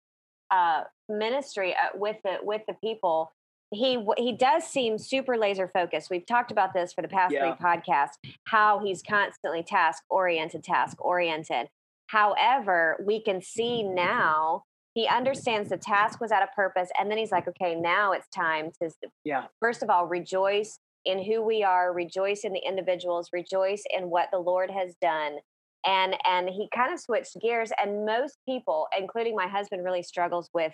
[0.49, 3.31] uh ministry uh, with the with the people,
[3.71, 6.09] he he does seem super laser focused.
[6.09, 7.55] We've talked about this for the past yeah.
[7.55, 11.69] three podcasts, how he's constantly task oriented, task oriented.
[12.07, 17.17] However, we can see now he understands the task was at a purpose and then
[17.17, 18.89] he's like okay now it's time to
[19.23, 24.09] yeah first of all rejoice in who we are rejoice in the individuals rejoice in
[24.09, 25.37] what the lord has done
[25.85, 30.49] and and he kind of switched gears and most people including my husband really struggles
[30.53, 30.73] with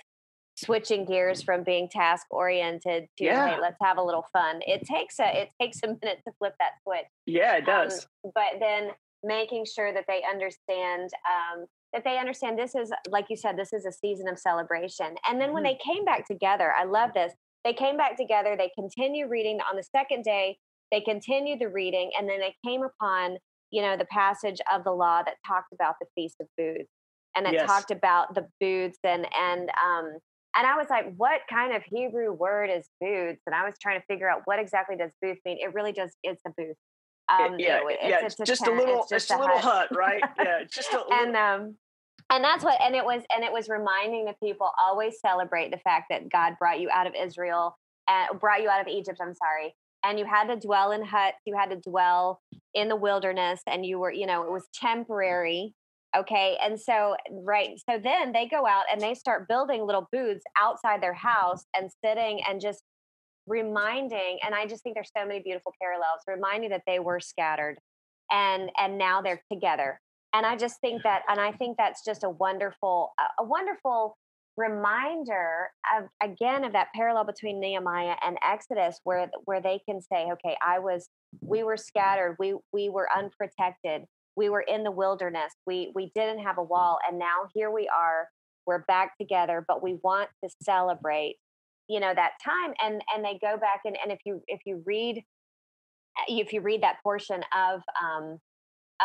[0.57, 3.55] switching gears from being task oriented to yeah.
[3.55, 6.53] hey let's have a little fun it takes a it takes a minute to flip
[6.59, 8.89] that switch yeah it does um, but then
[9.23, 13.71] making sure that they understand um, that they understand this is like you said this
[13.71, 15.73] is a season of celebration and then when mm-hmm.
[15.77, 19.75] they came back together i love this they came back together they continued reading on
[19.75, 20.57] the second day
[20.91, 23.37] they continued the reading and then they came upon
[23.69, 26.89] you know the passage of the law that talked about the feast of booths
[27.35, 27.67] and it yes.
[27.67, 30.17] talked about the booths and and um
[30.57, 33.41] and I was like, what kind of Hebrew word is booths?
[33.45, 35.57] And I was trying to figure out what exactly does booth mean.
[35.61, 36.75] It really just it's a booth.
[37.29, 39.89] Um, yeah, you know, yeah, it's, it's, just a little, it's just, a, little hut.
[39.89, 40.23] hut, right?
[40.37, 41.75] Yeah, just a and um,
[42.29, 45.77] and that's what, and it was, and it was reminding the people always celebrate the
[45.77, 47.77] fact that God brought you out of Israel
[48.09, 49.19] and brought you out of Egypt.
[49.21, 52.41] I'm sorry, and you had to dwell in huts, you had to dwell
[52.73, 55.73] in the wilderness, and you were, you know, it was temporary.
[56.17, 56.57] Okay.
[56.63, 57.79] And so, right.
[57.89, 61.89] So then they go out and they start building little booths outside their house and
[62.03, 62.81] sitting and just
[63.47, 67.77] reminding and i just think there's so many beautiful parallels reminding that they were scattered
[68.29, 69.99] and and now they're together
[70.33, 74.17] and i just think that and i think that's just a wonderful a wonderful
[74.57, 80.27] reminder of again of that parallel between nehemiah and exodus where where they can say
[80.31, 81.07] okay i was
[81.41, 84.03] we were scattered we we were unprotected
[84.37, 87.89] we were in the wilderness we we didn't have a wall and now here we
[87.89, 88.29] are
[88.65, 91.35] we're back together but we want to celebrate
[91.89, 94.81] you know that time and and they go back and and if you if you
[94.85, 95.17] read
[96.19, 98.39] uh, if you read that portion of um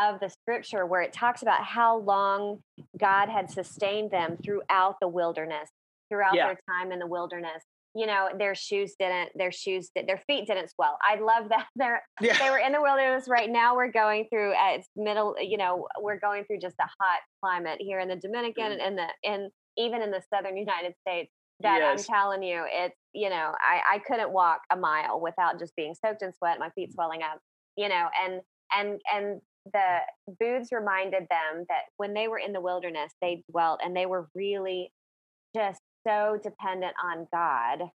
[0.00, 2.62] of the scripture where it talks about how long
[2.98, 5.68] God had sustained them throughout the wilderness,
[6.08, 6.46] throughout yeah.
[6.46, 7.62] their time in the wilderness.
[7.94, 10.96] You know, their shoes didn't, their shoes, did, their feet didn't swell.
[11.02, 11.66] I love that.
[11.76, 12.38] They're, yeah.
[12.38, 13.76] They were in the wilderness right now.
[13.76, 17.78] We're going through, uh, it's middle, you know, we're going through just a hot climate
[17.80, 18.86] here in the Dominican mm.
[18.86, 22.00] and the, in even in the Southern United States that yes.
[22.08, 25.94] I'm telling you, it's, you know, I, I couldn't walk a mile without just being
[25.94, 27.38] soaked in sweat, my feet swelling up,
[27.76, 28.40] you know, and,
[28.76, 29.40] and, and
[29.72, 29.98] the
[30.40, 34.28] booths reminded them that when they were in the wilderness, they dwelt and they were
[34.34, 34.92] really
[35.54, 37.88] just so dependent on God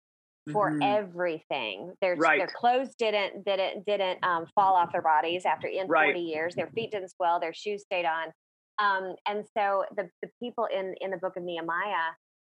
[0.52, 0.82] for mm-hmm.
[0.82, 1.93] everything.
[2.02, 2.39] Their right.
[2.39, 6.08] their clothes didn't didn't didn't um, fall off their bodies after in right.
[6.08, 6.56] 40 years.
[6.56, 7.39] Their feet didn't swell.
[7.39, 8.32] Their shoes stayed on.
[8.80, 12.13] Um, and so the the people in in the book of Nehemiah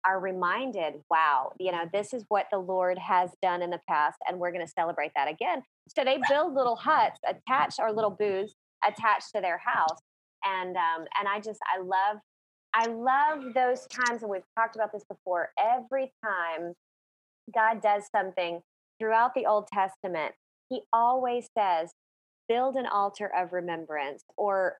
[0.06, 4.16] are reminded, wow, you know, this is what the Lord has done in the past,
[4.26, 5.62] and we're going to celebrate that again.
[5.94, 8.54] So they build little huts, attach our little booths
[8.86, 9.98] attached to their house,
[10.44, 12.18] and um, and I just I love
[12.74, 15.50] I love those times, and we've talked about this before.
[15.58, 16.74] Every time
[17.54, 18.60] God does something
[18.98, 20.34] throughout the Old Testament,
[20.68, 21.90] He always says,
[22.48, 24.76] build an altar of remembrance or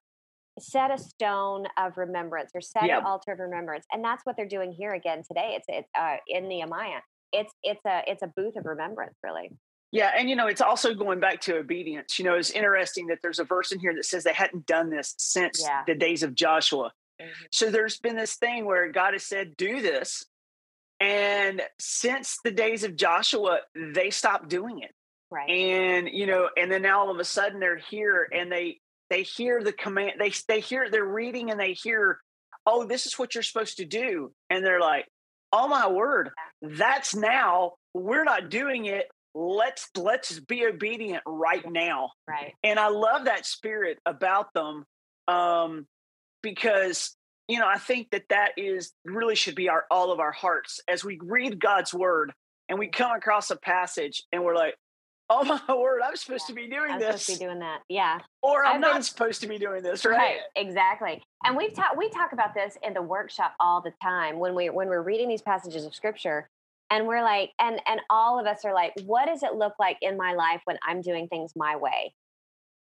[0.59, 3.85] set a stone of remembrance or set an altar of remembrance.
[3.91, 5.57] And that's what they're doing here again today.
[5.57, 6.99] It's, it's uh, in Nehemiah.
[7.31, 9.49] It's, it's a, it's a booth of remembrance, really.
[9.91, 12.17] Yeah, and you know, it's also going back to obedience.
[12.17, 14.89] You know, it's interesting that there's a verse in here that says they hadn't done
[14.89, 15.83] this since yeah.
[15.85, 16.91] the days of Joshua.
[17.21, 17.45] Mm-hmm.
[17.51, 20.25] So there's been this thing where God has said, do this.
[20.99, 24.91] And since the days of Joshua, they stopped doing it.
[25.31, 25.49] Right.
[25.49, 28.79] And, you know, and then now all of a sudden they're here and they
[29.09, 32.19] they hear the command, they they hear they're reading and they hear,
[32.65, 34.31] oh, this is what you're supposed to do.
[34.49, 35.05] And they're like,
[35.51, 36.29] oh my word,
[36.61, 37.73] that's now.
[37.93, 39.07] We're not doing it.
[39.33, 42.11] Let's let's be obedient right now.
[42.27, 42.53] Right.
[42.63, 44.85] And I love that spirit about them.
[45.27, 45.87] Um,
[46.41, 47.15] because
[47.47, 50.79] you know i think that that is really should be our all of our hearts.
[50.87, 52.31] As we read god's word
[52.69, 54.75] and we come across a passage and we're like
[55.29, 57.59] oh my word i'm supposed yeah, to be doing I'm this supposed to be doing
[57.59, 57.81] that.
[57.89, 58.19] Yeah.
[58.41, 60.37] Or i'm I've not supposed to be doing this right, right?
[60.55, 61.21] exactly.
[61.43, 64.69] And we've talked we talk about this in the workshop all the time when we
[64.69, 66.49] when we're reading these passages of scripture
[66.89, 69.97] and we're like and and all of us are like what does it look like
[70.01, 72.13] in my life when i'm doing things my way?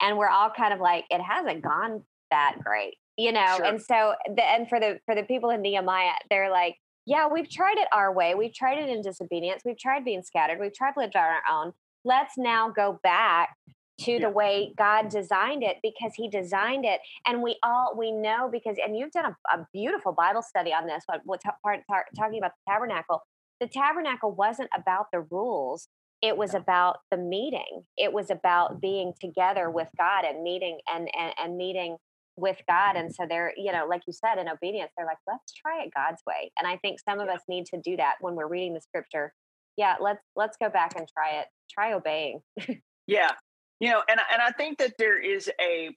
[0.01, 3.67] And we're all kind of like it hasn't gone that great you know sure.
[3.67, 7.51] and so the and for the for the people in nehemiah they're like yeah we've
[7.51, 8.35] tried it our way.
[8.35, 9.63] We've tried it in disobedience.
[9.65, 10.61] We've tried being scattered.
[10.61, 11.73] We've tried living on our own.
[12.05, 13.57] Let's now go back
[14.01, 14.21] to yeah.
[14.21, 17.01] the way god designed it because he designed it.
[17.27, 20.87] And we all we know because and you've done a, a beautiful bible study on
[20.87, 21.81] this what's part,
[22.17, 23.23] talking about the tabernacle.
[23.61, 25.89] The tabernacle wasn't about the rules.
[26.21, 27.85] It was about the meeting.
[27.97, 28.81] It was about mm-hmm.
[28.81, 31.97] being together with god and meeting and and, and meeting
[32.39, 32.97] with God.
[32.97, 35.91] And so they're, you know, like you said, in obedience, they're like, let's try it
[35.95, 36.51] God's way.
[36.59, 37.35] And I think some of yeah.
[37.35, 39.33] us need to do that when we're reading the scripture.
[39.77, 41.47] Yeah, let's let's go back and try it.
[41.71, 42.41] Try obeying.
[43.07, 43.33] yeah.
[43.81, 45.91] You know, and and I think that there is a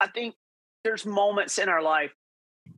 [0.00, 0.34] I think
[0.84, 2.12] there's moments in our life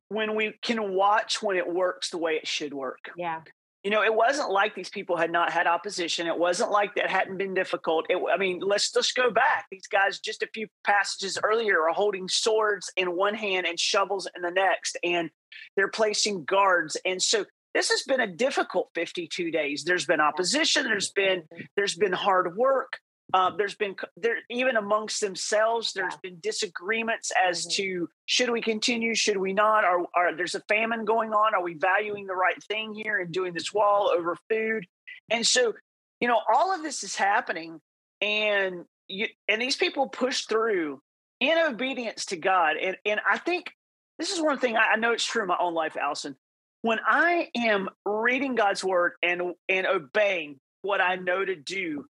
[0.09, 3.11] when we can watch when it works the way it should work.
[3.17, 3.41] Yeah
[3.89, 6.27] you know, it wasn't like these people had not had opposition.
[6.27, 8.05] It wasn't like that hadn't been difficult.
[8.11, 9.65] It, I mean, let's just go back.
[9.71, 14.29] These guys, just a few passages earlier, are holding swords in one hand and shovels
[14.37, 15.31] in the next, and
[15.75, 16.99] they're placing guards.
[17.07, 19.85] And so this has been a difficult 52 days.
[19.85, 20.85] There's been opposition.
[20.85, 22.99] There's been there's been hard work.
[23.35, 25.93] Uh, there's been there even amongst themselves.
[25.93, 26.31] There's yeah.
[26.31, 27.83] been disagreements as mm-hmm.
[27.83, 29.85] to should we continue, should we not?
[29.85, 31.55] Are, are there's a famine going on?
[31.55, 34.87] Are we valuing the right thing here and doing this wall over food?
[35.31, 35.75] And so,
[36.21, 37.81] you know, all of this is happening,
[38.23, 41.03] and you, and these people push through
[41.41, 42.77] in obedience to God.
[42.77, 43.73] And and I think
[44.19, 46.35] this is one thing I, I know it's true in my own life, Allison.
[46.81, 52.07] When I am reading God's word and and obeying what I know to do,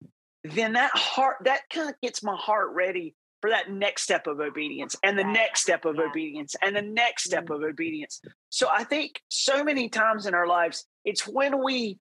[0.51, 4.39] then that heart that kind of gets my heart ready for that next step of
[4.39, 6.03] obedience and the next step of yeah.
[6.09, 7.63] obedience and the next step mm-hmm.
[7.63, 11.99] of obedience so i think so many times in our lives it's when we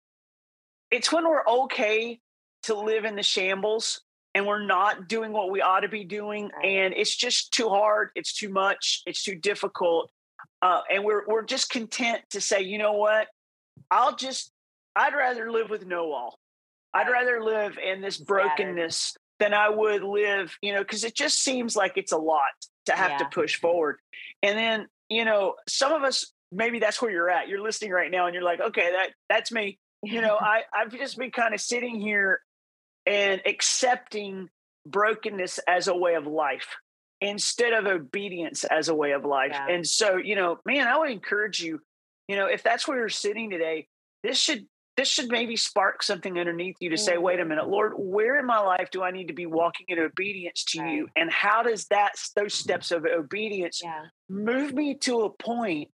[0.91, 2.19] it's when we're okay
[2.63, 4.03] to live in the shambles
[4.35, 8.11] and we're not doing what we ought to be doing and it's just too hard
[8.15, 10.11] it's too much it's too difficult
[10.63, 13.29] uh, and we're we're just content to say you know what
[13.91, 14.53] i'll just
[14.95, 16.39] i'd rather live with no wall
[16.97, 21.43] I'd rather live in this brokenness than I would live, you know, because it just
[21.43, 22.41] seems like it's a lot
[22.87, 23.19] to have yeah.
[23.19, 23.99] to push forward.
[24.43, 27.49] And then, you know, some of us maybe that's where you're at.
[27.49, 29.79] You're listening right now and you're like, okay, that that's me.
[30.03, 32.41] You know, I, I've just been kind of sitting here
[33.05, 34.49] and accepting
[34.87, 36.77] brokenness as a way of life
[37.21, 39.53] instead of obedience as a way of life.
[39.53, 39.69] Yeah.
[39.69, 41.81] And so, you know, man, I would encourage you,
[42.29, 43.89] you know, if that's where you're sitting today,
[44.23, 47.51] this should this should maybe spark something underneath you to say, wait a mm-hmm.
[47.51, 50.81] minute, Lord, where in my life do I need to be walking in obedience to
[50.81, 50.95] right.
[50.95, 51.09] you?
[51.17, 54.07] And how does that those steps of obedience yeah.
[54.29, 55.91] move me to a point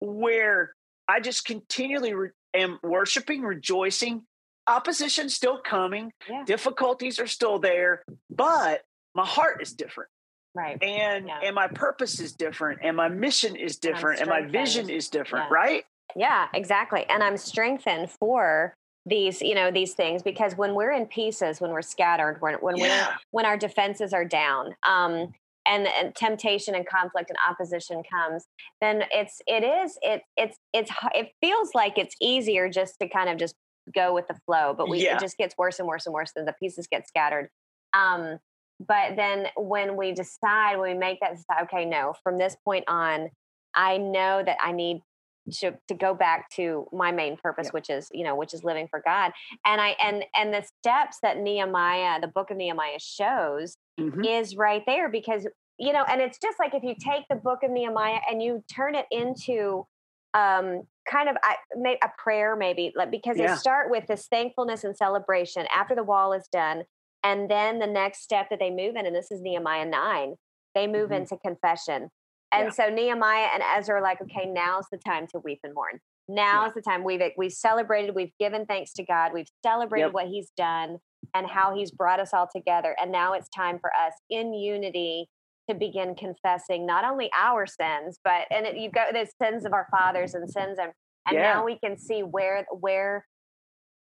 [0.00, 0.74] where
[1.08, 4.22] I just continually re- am worshiping, rejoicing,
[4.66, 6.44] opposition still coming, yeah.
[6.44, 8.82] difficulties are still there, but
[9.14, 10.10] my heart is different.
[10.54, 10.82] Right.
[10.82, 11.40] And yeah.
[11.44, 15.50] and my purpose is different and my mission is different and my vision is different,
[15.50, 15.84] right?
[16.16, 17.04] Yeah, exactly.
[17.08, 18.74] And I'm strengthened for
[19.06, 22.76] these you know these things because when we're in pieces when we're scattered when, when
[22.76, 23.14] yeah.
[23.30, 25.32] when our defenses are down um
[25.66, 28.46] and, and temptation and conflict and opposition comes
[28.80, 33.30] then it's it is it it's it's it feels like it's easier just to kind
[33.30, 33.54] of just
[33.94, 35.16] go with the flow but we yeah.
[35.16, 37.48] it just gets worse and worse and worse and the pieces get scattered
[37.94, 38.38] um
[38.86, 43.30] but then when we decide when we make that okay no from this point on
[43.74, 45.02] I know that I need
[45.50, 48.86] to to go back to my main purpose which is you know which is living
[48.88, 49.32] for god
[49.64, 54.24] and i and and the steps that nehemiah the book of nehemiah shows Mhm.
[54.26, 55.46] is right there because
[55.78, 58.62] you know and it's just like if you take the book of nehemiah and you
[58.74, 59.86] turn it into
[60.34, 61.36] um kind of
[61.76, 63.54] may, a prayer maybe like because Yeah.
[63.54, 66.84] they start with this thankfulness and celebration after the wall is done
[67.24, 70.34] and then the next step that they move in and this is nehemiah 9
[70.74, 71.16] they move Mhm.
[71.22, 72.10] into confession
[72.52, 72.70] and Yeah.
[72.70, 76.74] so nehemiah and ezra are like okay now's the time to weep and mourn now's
[76.74, 80.12] the time we've we've celebrated we've given thanks to god we've celebrated Yep.
[80.14, 80.98] what he's done
[81.34, 85.28] and how he's brought us all together and now it's time for us in unity
[85.68, 89.72] to begin confessing not only our sins but and it, you've got the sins of
[89.72, 90.92] our fathers and sins and
[91.26, 91.42] and Yeah.
[91.54, 93.26] now we can see where where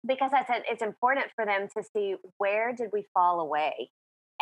[0.07, 3.91] because I said it's important for them to see where did we fall away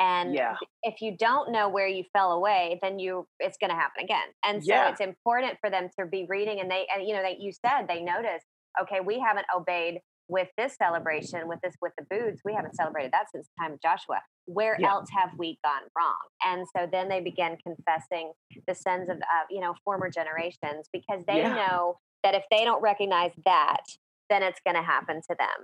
[0.03, 0.57] and Yeah.
[0.83, 4.29] if you don't know where you fell away then you it's going to happen again
[4.45, 4.91] and so Yeah.
[4.91, 7.87] it's important for them to be reading and they and you know that you said
[7.89, 8.43] they notice
[8.81, 13.13] okay we haven't obeyed with this celebration with this with the booths we haven't celebrated
[13.13, 14.91] that since the time of joshua where Yeah.
[14.93, 18.33] else have we gone wrong and so then they begin confessing
[18.67, 22.83] the sins of uh, you know former generations because they know that if they don't
[22.83, 23.83] recognize that
[24.31, 25.59] then it's going to happen to them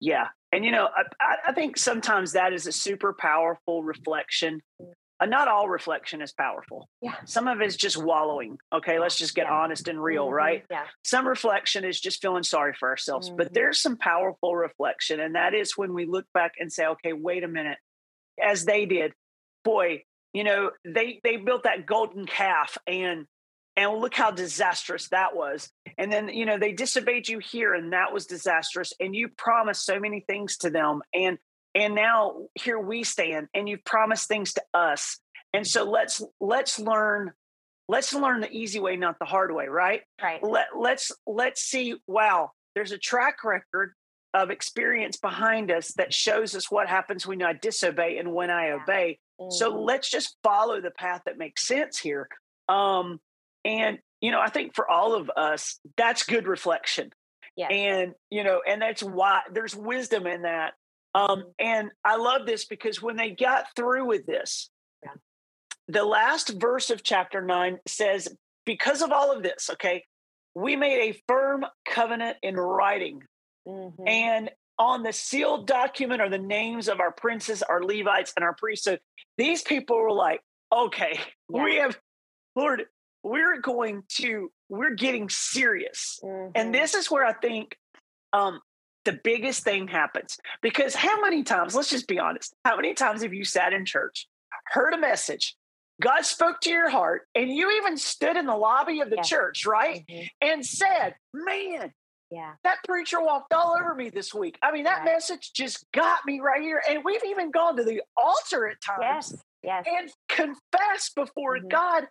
[0.00, 0.28] Yeah.
[0.52, 0.88] And, you know,
[1.20, 4.60] I, I- think sometimes that is a super powerful reflection.
[5.22, 6.88] Uh, not all reflection is powerful.
[7.02, 7.14] Yeah.
[7.26, 8.56] Some of it is just wallowing.
[8.72, 8.98] Okay.
[8.98, 9.52] Let's just get Yeah.
[9.52, 10.32] honest and real, Mhm.
[10.32, 10.64] right?
[10.70, 13.36] yeah Some reflection is just feeling sorry for ourselves, Mhm.
[13.36, 15.20] but there's some powerful reflection.
[15.20, 17.78] And that is when we look back and say, okay, wait a minute,
[18.42, 19.12] as they did,
[19.62, 23.26] boy, you know, they, they built that golden calf and,
[23.80, 25.70] and look how disastrous that was.
[25.96, 28.92] And then, you know, they disobeyed you here and that was disastrous.
[29.00, 31.00] And you promised so many things to them.
[31.14, 31.38] And,
[31.74, 35.18] and now here we stand and you've promised things to us.
[35.54, 37.32] And so let's, let's learn,
[37.88, 39.66] let's learn the easy way, not the hard way.
[39.68, 43.94] Right right let let's let's see wow there's a track record
[44.34, 48.68] of experience behind us that shows us what happens when i disobey and when i
[48.68, 48.74] Yeah.
[48.82, 49.18] obey
[49.50, 49.86] so Mhm.
[49.86, 52.28] let's just follow the path that makes sense here
[52.68, 53.18] um
[53.64, 57.10] and you know i think for all of us that's good reflection
[57.56, 57.68] Yeah.
[57.68, 60.74] and you know and that's why there's wisdom in that
[61.14, 61.52] um Mhm.
[61.58, 64.70] and i love this because when they got through with this
[65.02, 65.12] Yeah.
[65.88, 68.28] the last verse of chapter 9 says
[68.64, 70.04] because of all of this okay
[70.54, 73.22] we made a firm covenant in writing
[73.66, 74.08] Mhm.
[74.08, 78.54] and on the sealed document are the names of our princes our levites and our
[78.54, 78.96] priests so
[79.36, 80.40] these people were like
[80.72, 81.98] okay we have
[82.56, 82.84] lord
[83.22, 86.52] we're going to we're getting serious Mhm.
[86.54, 87.76] and this is where I think
[88.32, 88.60] um,
[89.04, 90.38] the biggest thing happens.
[90.62, 93.84] Because how many times, let's just be honest, how many times have you sat in
[93.84, 94.28] church,
[94.66, 95.56] heard a message,
[96.00, 99.66] God spoke to your heart, and you even stood in the lobby of the church,
[99.66, 100.04] right?
[100.08, 100.28] Mhm.
[100.40, 101.92] And said, Man,
[102.30, 104.56] yeah that preacher walked all over me this week.
[104.62, 105.06] I mean, that Right.
[105.14, 106.80] message just got me right here.
[106.88, 111.68] And we've even gone to the altar at times yes yes and confessed before Mhm.
[111.68, 112.08] God.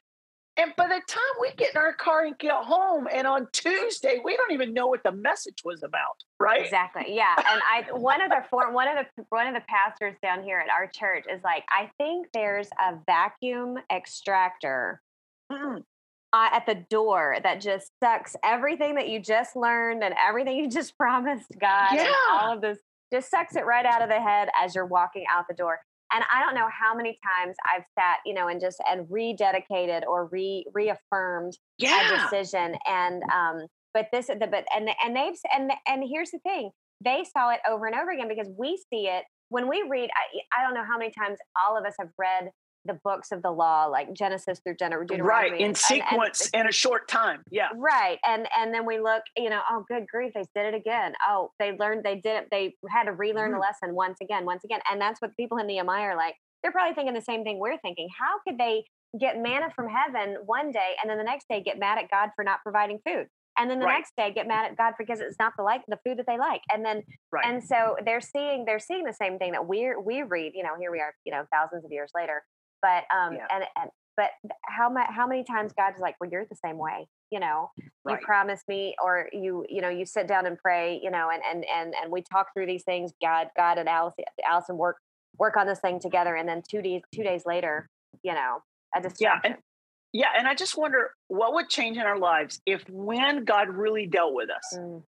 [0.59, 4.19] And by the time we get in our car and get home, and on Tuesday,
[4.23, 6.61] we don't even know what the message was about, right?
[6.63, 7.15] Exactly.
[7.15, 7.33] Yeah.
[7.37, 10.59] And I one of the for, one of the one of the pastors down here
[10.59, 15.01] at our church is like, I think there's a vacuum extractor
[15.51, 15.83] Mm,
[16.31, 20.69] uh, at the door that just sucks everything that you just learned and everything you
[20.69, 22.13] just promised God Yeah.
[22.31, 22.77] all of this
[23.11, 25.79] just sucks it right out of the head as you're walking out the door.
[26.11, 30.03] And I don't know how many times I've sat, you know, and just and rededicated
[30.07, 32.17] or re reaffirmed a Yeah.
[32.17, 36.71] decision and um but this the but and and they've and and here's the thing
[37.03, 40.59] they saw it over and over again because we see it when we read I,
[40.59, 42.51] I don't know how many times all of us have read
[42.89, 45.52] the books of the law like genesis through deuteronomy Right.
[45.54, 47.43] In and- and- sequence in a short time.
[47.52, 47.69] Yeah.
[47.75, 51.13] right and and then we look you know oh good grief they did it again
[51.28, 53.62] oh they learned they did it they had to relearn the Mhm.
[53.62, 56.95] lesson once again once again and that's what people in nehemiah are like they're probably
[56.95, 58.84] thinking the same thing we're thinking how could they
[59.19, 62.30] get manna from heaven one day and then the next day get mad at god
[62.36, 63.95] for not providing food and then the Right.
[63.97, 66.37] next day get mad at god because it's not the like the food that they
[66.37, 67.46] like and then Right.
[67.46, 70.75] and so they're seeing they're seeing the same thing that we're we read you know
[70.79, 72.44] here we are you know thousands of years later
[72.82, 73.48] but um Yeah.
[73.52, 74.30] and and but
[74.65, 77.69] how much how many times god is like well you're the same way you know
[78.04, 78.19] Right.
[78.19, 81.42] you promise me or you you know you sit down and pray you know and
[81.50, 84.98] and and and we talk through these things god god and allison allison work
[85.38, 87.88] work on this thing together and then two days two days later
[88.23, 88.62] you know
[88.96, 89.02] a Yeah.
[89.10, 89.62] distraction And
[90.12, 90.30] yeah.
[90.36, 94.34] And I just wonder what would change in our lives if when God really dealt
[94.34, 95.04] with us, Mm,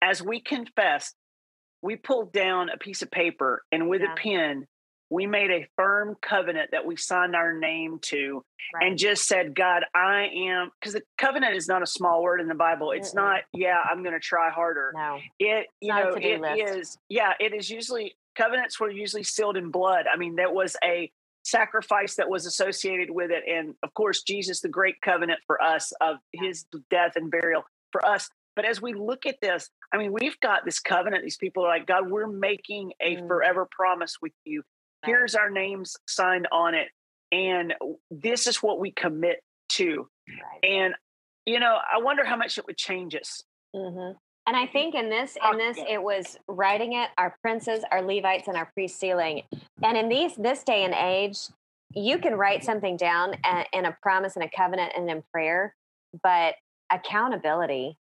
[0.00, 1.16] as we confessed,
[1.82, 4.12] we pulled down a piece of paper and with Yeah.
[4.12, 4.66] a pen,
[5.10, 8.44] we made a firm covenant that we signed our name to
[8.74, 8.86] right.
[8.86, 12.48] and just said, God, I am, because the covenant is not a small word in
[12.48, 12.90] the Bible.
[12.90, 14.92] It's mm not, yeah, I'm going to try harder.
[14.94, 15.18] No.
[15.38, 16.76] It, you know, it list.
[16.76, 20.04] is, yeah, it is usually, covenants were usually sealed in blood.
[20.12, 21.10] I mean, there was a
[21.42, 23.42] sacrifice that was associated with it.
[23.48, 28.04] And of course, Jesus, the great covenant for us of his death and burial for
[28.06, 28.28] us.
[28.54, 31.22] But as we look at this, I mean, we've got this covenant.
[31.22, 33.26] These people are like, God, we're making a mm.
[33.26, 34.62] forever promise with you.
[35.04, 36.88] Here's our names signed on it.
[37.30, 37.74] And
[38.10, 39.42] this is what we commit
[39.72, 40.08] to.
[40.28, 40.70] Right.
[40.70, 40.94] And,
[41.46, 43.42] you know, I wonder how much it would change us.
[43.74, 44.16] Mm-hmm.
[44.46, 48.48] And I think in this, in this, it was writing it, our princes, our Levites,
[48.48, 49.42] and our priest sealing.
[49.82, 51.38] And in these, this day and age,
[51.94, 53.34] you can write something down
[53.74, 55.74] in a promise and a covenant and in prayer,
[56.22, 56.54] but
[56.90, 57.98] accountability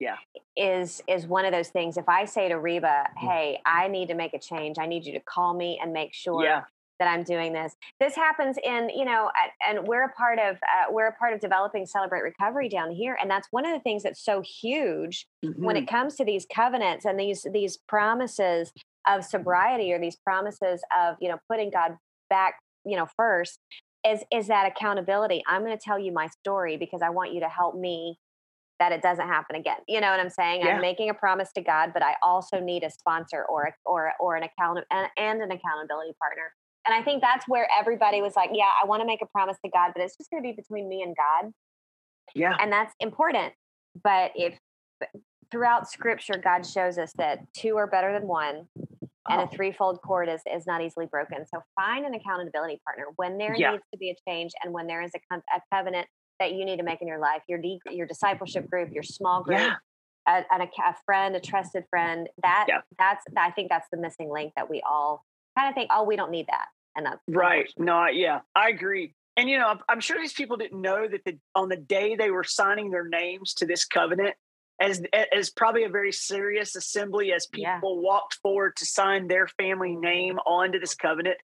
[0.00, 0.16] yeah
[0.56, 3.28] is is one of those things if i say to reba mm.
[3.28, 6.14] hey i need to make a change i need you to call me and make
[6.14, 6.62] sure yeah.
[6.98, 9.30] that i'm doing this this happens in you know
[9.66, 13.16] and we're a part of uh, we're a part of developing celebrate recovery down here
[13.20, 15.64] and that's one of the things that's so huge mm-hmm.
[15.64, 15.96] when it mm-hmm.
[15.96, 18.72] comes to these covenants and these these promises
[19.06, 21.96] of sobriety or these promises of you know putting god
[22.30, 23.58] back you know first
[24.06, 27.40] is is that accountability i'm going to tell you my story because i want you
[27.40, 28.18] to help me
[28.78, 29.78] that it doesn't happen again.
[29.86, 30.62] You know what I'm saying?
[30.62, 30.74] Yeah.
[30.74, 34.12] I'm making a promise to God, but I also need a sponsor or a, or
[34.20, 36.52] or an account and, and an accountability partner.
[36.86, 39.58] And I think that's where everybody was like, yeah, I want to make a promise
[39.64, 41.52] to God, but it's just going to be between me and God.
[42.34, 42.56] Yeah.
[42.58, 43.52] And that's important.
[44.02, 44.58] But if
[45.50, 48.66] throughout scripture God shows us that two are better than one
[49.28, 49.48] and a oh.
[49.52, 51.44] threefold cord is, is not easily broken.
[51.52, 53.72] So find an accountability partner when there yeah.
[53.72, 56.06] needs to be a change and when there is a, a covenant
[56.38, 59.42] that you need to make in your life your de- your discipleship group your small
[59.42, 59.74] group yeah.
[60.28, 62.80] a, a, a, friend a trusted friend that yeah.
[62.98, 65.24] that's i think that's the missing link that we all
[65.56, 66.66] kind of think oh we don't need that
[66.96, 70.80] and that's right no yeah i agree and you know i'm sure these people didn't
[70.80, 74.34] know that the, on the day they were signing their names to this covenant
[74.80, 75.02] as
[75.32, 77.80] as probably a very serious assembly as people yeah.
[77.82, 81.38] walked forward to sign their family name onto this covenant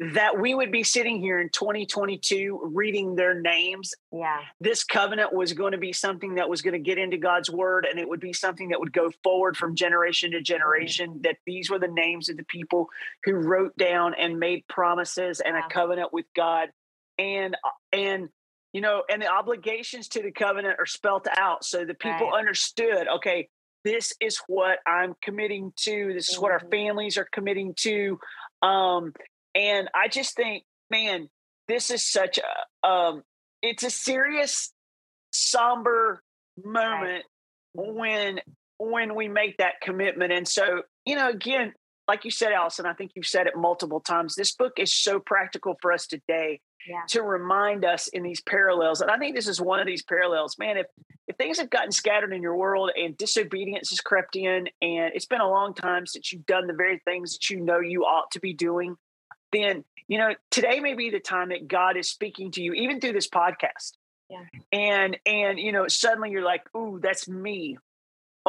[0.00, 3.92] that we would be sitting here in 2022 reading their names.
[4.10, 4.38] Yeah.
[4.58, 7.86] This covenant was going to be something that was going to get into God's word
[7.88, 11.10] and it would be something that would go forward from generation to generation.
[11.10, 11.22] Mm-hmm.
[11.22, 12.88] That these were the names of the people
[13.24, 16.70] who wrote down and made promises and a covenant with God.
[17.18, 17.54] And,
[17.92, 18.30] and,
[18.72, 21.64] you know, and the obligations to the covenant are spelt out.
[21.64, 22.38] So the people right.
[22.38, 23.48] understood, okay,
[23.84, 26.12] this is what I'm committing to.
[26.12, 26.42] This is mm-hmm.
[26.42, 26.70] what our mm-hmm.
[26.70, 28.18] families are committing to.
[28.62, 29.12] Um,
[29.54, 31.28] and I just think, man,
[31.66, 33.22] this is such a um,
[33.62, 34.72] it's a serious,
[35.32, 36.22] somber
[36.62, 37.24] moment
[37.74, 37.94] right.
[37.94, 38.40] when
[38.78, 40.32] when we make that commitment.
[40.32, 41.74] And so, you know, again,
[42.10, 44.34] like you said, Allison, I think you've said it multiple times.
[44.34, 47.02] This book is so practical for us today yeah.
[47.10, 49.00] to remind us in these parallels.
[49.00, 50.58] And I think this is one of these parallels.
[50.58, 50.86] Man, if
[51.28, 55.26] if things have gotten scattered in your world and disobedience has crept in, and it's
[55.26, 58.32] been a long time since you've done the very things that you know you ought
[58.32, 58.96] to be doing,
[59.52, 63.00] then you know today may be the time that god is speaking to you even
[63.00, 63.92] through this podcast
[64.28, 64.42] yeah.
[64.72, 67.78] and and you know suddenly you're like ooh that's me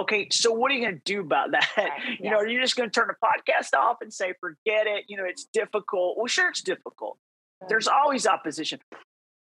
[0.02, 1.89] okay so what are you going to do about that right.
[2.08, 2.32] you yes.
[2.32, 5.18] know are you just going to turn the podcast off and say forget it you
[5.18, 7.18] know it's difficult well sure it's difficult
[7.62, 7.70] right.
[7.70, 8.80] there's always opposition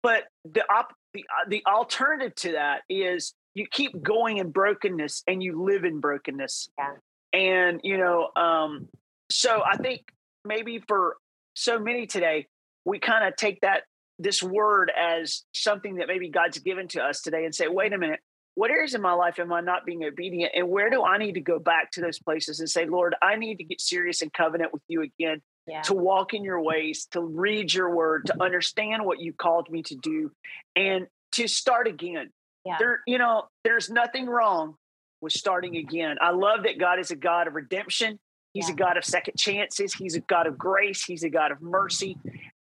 [0.04, 5.24] but the op the, uh, the alternative to that is you keep going in brokenness
[5.28, 6.94] and you live in brokenness yeah.
[7.34, 8.88] and you know um
[9.30, 10.02] so i think
[10.46, 11.18] maybe for
[11.56, 12.48] so many today,
[12.86, 13.84] we kind of take that
[14.20, 17.98] this word as something that maybe God's given to us today and say, wait a
[17.98, 18.20] minute,
[18.62, 20.52] what areas in my life am I not being obedient?
[20.56, 23.36] And where do I need to go back to those places and say, Lord, I
[23.36, 25.82] need to get serious and covenant with you again, yeah.
[25.82, 29.82] to walk in your ways, to read your word, to understand what you called me
[29.82, 30.32] to do,
[30.76, 32.30] and to start again.
[32.64, 32.76] Yeah.
[32.78, 34.76] There, you know, there's nothing wrong
[35.22, 36.18] with starting again.
[36.22, 38.20] I love that God is a God of redemption.
[38.54, 38.76] He's yeah.
[38.76, 39.92] a God of second chances.
[39.92, 41.04] He's a God of grace.
[41.04, 42.16] He's a God of mercy.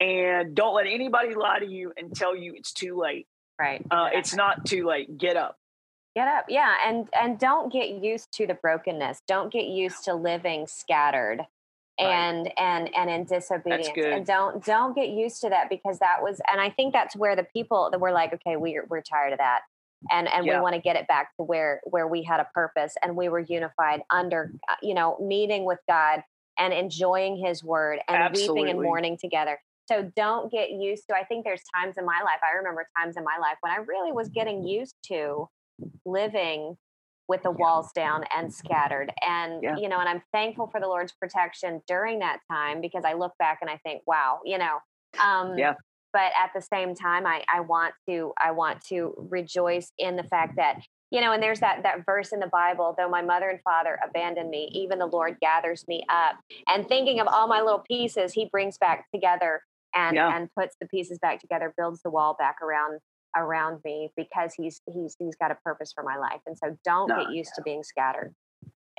[0.02, 3.28] And don't let anybody lie to you and tell you it's too late.
[3.58, 3.82] Right.
[3.90, 5.18] Uh, it's not too late.
[5.18, 5.56] Get up.
[6.16, 6.46] Get up.
[6.48, 6.76] Yeah.
[6.86, 9.22] And and don't get used to the brokenness.
[9.28, 11.46] Don't get used to living scattered
[11.98, 12.54] and right.
[12.58, 16.60] and and in disobedience and don't don't get used to that because that was and
[16.60, 19.62] i think that's where the people that were like okay we're, we're tired of that
[20.12, 20.58] and and yeah.
[20.58, 23.30] we want to get it back to where where we had a purpose and we
[23.30, 26.22] were unified under uh, you know meeting with god
[26.58, 28.64] and enjoying his word and Absolutely.
[28.64, 29.58] weeping and mourning together
[29.88, 33.16] so don't get used to i think there's times in my life i remember times
[33.16, 35.48] in my life when i really was getting used to
[36.06, 36.78] living
[37.28, 39.12] with the walls down and scattered.
[39.28, 39.76] And, Yeah.
[39.78, 43.34] you know, and I'm thankful for the Lord's protection during that time because I look
[43.40, 44.80] back and I think, wow, you know,
[45.20, 45.74] um, Yeah.
[46.14, 50.24] but at the same time, I, I want to, I want to rejoice in the
[50.24, 53.50] fact that, you know, and there's that, that verse in the Bible, though my mother
[53.50, 56.36] and father abandoned me, even the Lord gathers me up
[56.68, 59.64] and thinking of all my little pieces, he brings back together
[59.96, 60.36] and, Yeah.
[60.36, 63.00] and puts the pieces back together, builds the wall back around
[63.36, 67.10] around me because he's he's he's got a purpose for my life and so don't
[67.10, 68.34] No, get used to being scattered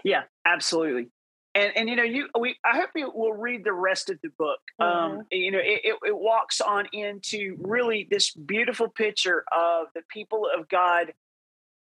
[0.05, 1.09] Yeah, absolutely.
[1.55, 4.28] And and you know you we I hope you will read the rest of the
[4.39, 4.59] book.
[4.78, 10.03] Um, you know it, it, it walks on into really this beautiful picture of the
[10.11, 11.14] people of God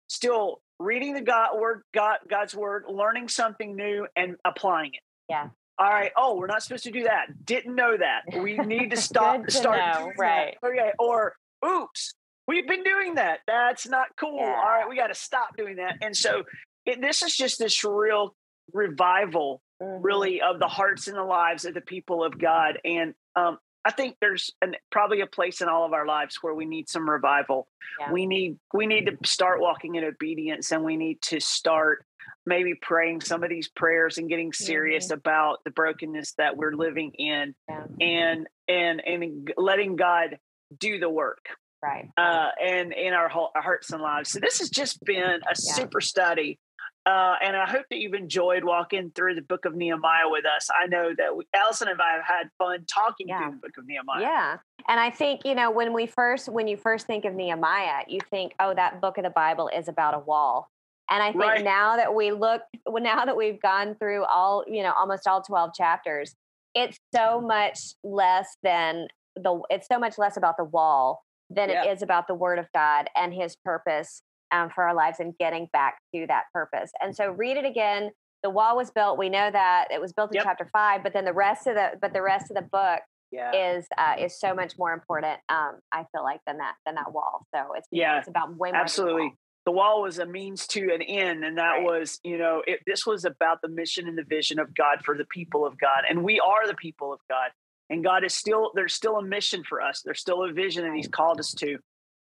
[0.08, 5.02] still reading the God word God God's word, learning something new and applying it.
[5.30, 5.50] Yeah.
[5.78, 6.12] All right.
[6.16, 7.46] Oh, we're not supposed to do that.
[7.46, 8.42] Didn't know that.
[8.42, 9.46] We need to stop.
[9.46, 10.24] To start know, doing that.
[10.24, 10.58] right.
[10.64, 10.92] Okay.
[11.00, 11.36] Or
[11.66, 12.14] oops,
[12.48, 13.40] we've been doing that.
[13.48, 14.38] That's not cool.
[14.38, 14.56] Yeah.
[14.56, 15.98] All right, we got to stop doing that.
[16.02, 16.44] And so
[16.86, 18.36] it, this is just this real
[18.74, 20.00] revival, Mhm.
[20.04, 22.80] really, of the hearts and the lives of the people of God.
[22.86, 26.54] And um, I think there's an, probably a place in all of our lives where
[26.54, 27.68] we need some revival.
[28.00, 28.12] Yeah.
[28.12, 32.06] We need we need to start walking in obedience, and we need to start
[32.48, 37.12] maybe praying some of these prayers and getting serious about the brokenness that we're living
[37.14, 37.84] in, Yeah.
[38.02, 40.40] and and and letting God
[40.78, 41.46] do the work
[41.86, 44.32] right uh, and in our, whole, our hearts and lives.
[44.32, 46.60] So this has just been a super study.
[47.06, 50.70] Uh, and I hope that you've enjoyed walking through the book of Nehemiah with us.
[50.74, 53.38] I know that we, Allison and I have had fun talking Yeah.
[53.44, 54.22] through the book of Nehemiah.
[54.22, 54.58] yeah
[54.88, 58.20] and i think you know when we first when you first think of nehemiah you
[58.30, 60.70] think oh that book of the bible is about a wall
[61.10, 61.64] and i think Right.
[61.64, 65.72] now that we look now that we've gone through all you know almost all 12
[65.74, 66.36] chapters
[66.76, 71.84] it's so much less than the it's so much less about the wall than Yeah.
[71.86, 74.22] it is about the word of god and his purpose
[74.52, 78.12] um, for our lives and getting back to that purpose and so read it again
[78.44, 80.44] the wall was built we know that it was built in Yep.
[80.44, 83.52] chapter five but then the rest of the but the rest of the book Yeah.
[83.54, 85.40] is uh, is so much more important.
[85.50, 87.46] Um, I feel like than that than that wall.
[87.54, 88.80] So it's Yeah, it's about way more.
[88.82, 89.34] Absolutely.
[89.66, 91.84] The wall was a means to an end, and that Right.
[91.84, 95.18] was, you know, it, this was about the mission and the vision of God for
[95.18, 97.50] the people of God, and we are the people of God.
[97.90, 100.02] And God is still there's still a mission for us.
[100.04, 101.78] There's still a vision that He's called us to.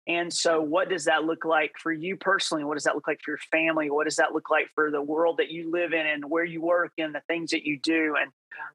[0.07, 2.63] And so, what does that look like for you personally?
[2.63, 3.91] What does that look like for your family?
[3.91, 6.61] What does that look like for the world that you live in and where you
[6.61, 8.15] work and the things that you do?
[8.19, 8.31] And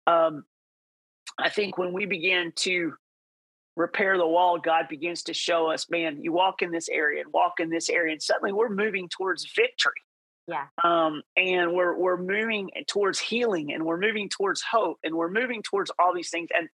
[0.07, 0.45] um,
[1.39, 2.95] I think when we begin to
[3.76, 7.32] repair the wall, God begins to show us, man, you walk in this area and
[7.32, 9.93] walk in this area, and suddenly we're moving towards victory.
[10.47, 10.66] Yeah.
[10.82, 15.62] Um, and we're we're moving towards healing and we're moving towards hope and we're moving
[15.62, 16.49] towards all these things.
[16.57, 16.68] And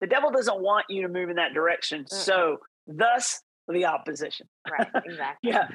[0.00, 2.06] the devil doesn't want you to move in that direction.
[2.08, 4.48] So thus the opposition.
[4.70, 4.88] Right.
[5.04, 5.50] Exactly.
[5.50, 5.68] Yeah.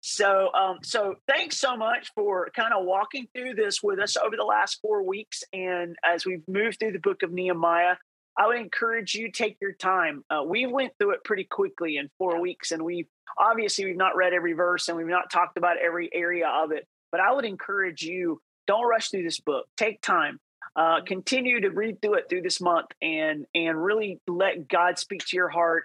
[0.00, 4.36] So um, so thanks so much for kind of walking through this with us over
[4.36, 5.42] the last four weeks.
[5.52, 7.96] And as we've moved through the book of Nehemiah,
[8.36, 10.24] I would encourage you take your time.
[10.30, 13.06] Uh, we went through it pretty quickly in four weeks, and we
[13.38, 16.86] obviously we've not read every verse and we've not talked about every area of it.
[17.10, 19.66] But I would encourage you don't rush through this book.
[19.76, 20.38] Take time.
[20.74, 25.24] Uh, continue to read through it through this month and and really let God speak
[25.26, 25.84] to your heart.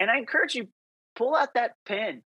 [0.00, 0.68] And I encourage you
[1.14, 2.22] pull out that pen.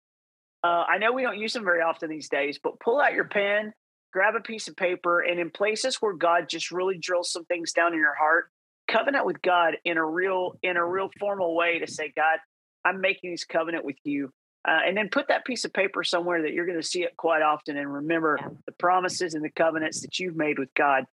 [0.64, 3.24] Uh, I know we don't use them very often these days, but pull out your
[3.24, 3.72] pen,
[4.12, 7.72] grab a piece of paper, and in places where God just really drills some things
[7.72, 8.46] down in your heart,
[8.88, 12.38] covenant with God in a real in a real formal way to say, God,
[12.84, 14.30] I'm making this covenant with you.
[14.66, 17.16] Uh, and then put that piece of paper somewhere that you're going to see it
[17.16, 18.48] quite often and remember Yeah.
[18.66, 21.04] the promises and the covenants that you've made with God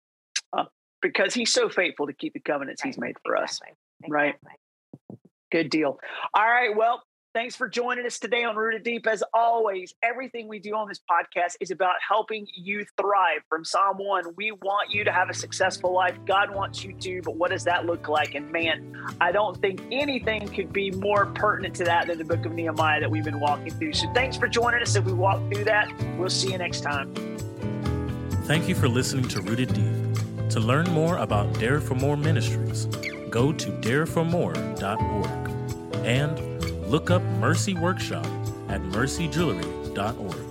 [0.52, 0.64] uh,
[1.00, 3.58] because he's so faithful to keep the covenants he's made for us.
[4.02, 4.10] Exactly.
[4.10, 4.34] Right.
[5.50, 5.98] Good deal.
[6.34, 6.76] All right.
[6.76, 7.02] Well,
[7.38, 9.06] thanks for joining us today on Rooted Deep.
[9.06, 13.42] As always, everything we do on this podcast is about helping you thrive.
[13.48, 16.18] From Psalm 1, we want you to have a successful life.
[16.26, 18.34] God wants you to, but what does that look like?
[18.34, 22.44] And man, I don't think anything could be more pertinent to that than the book
[22.44, 23.92] of Nehemiah that we've been walking through.
[23.92, 24.96] So thanks for joining us.
[24.96, 27.14] If we walk through that, we'll see you next time.
[28.46, 30.50] Thank you for listening to Rooted Deep.
[30.50, 32.86] To learn more about Dare for More Ministries,
[33.30, 36.48] go to dareformore.org and
[36.88, 38.26] look up Mercy Workshop
[38.68, 40.47] at mercyjewelry.org.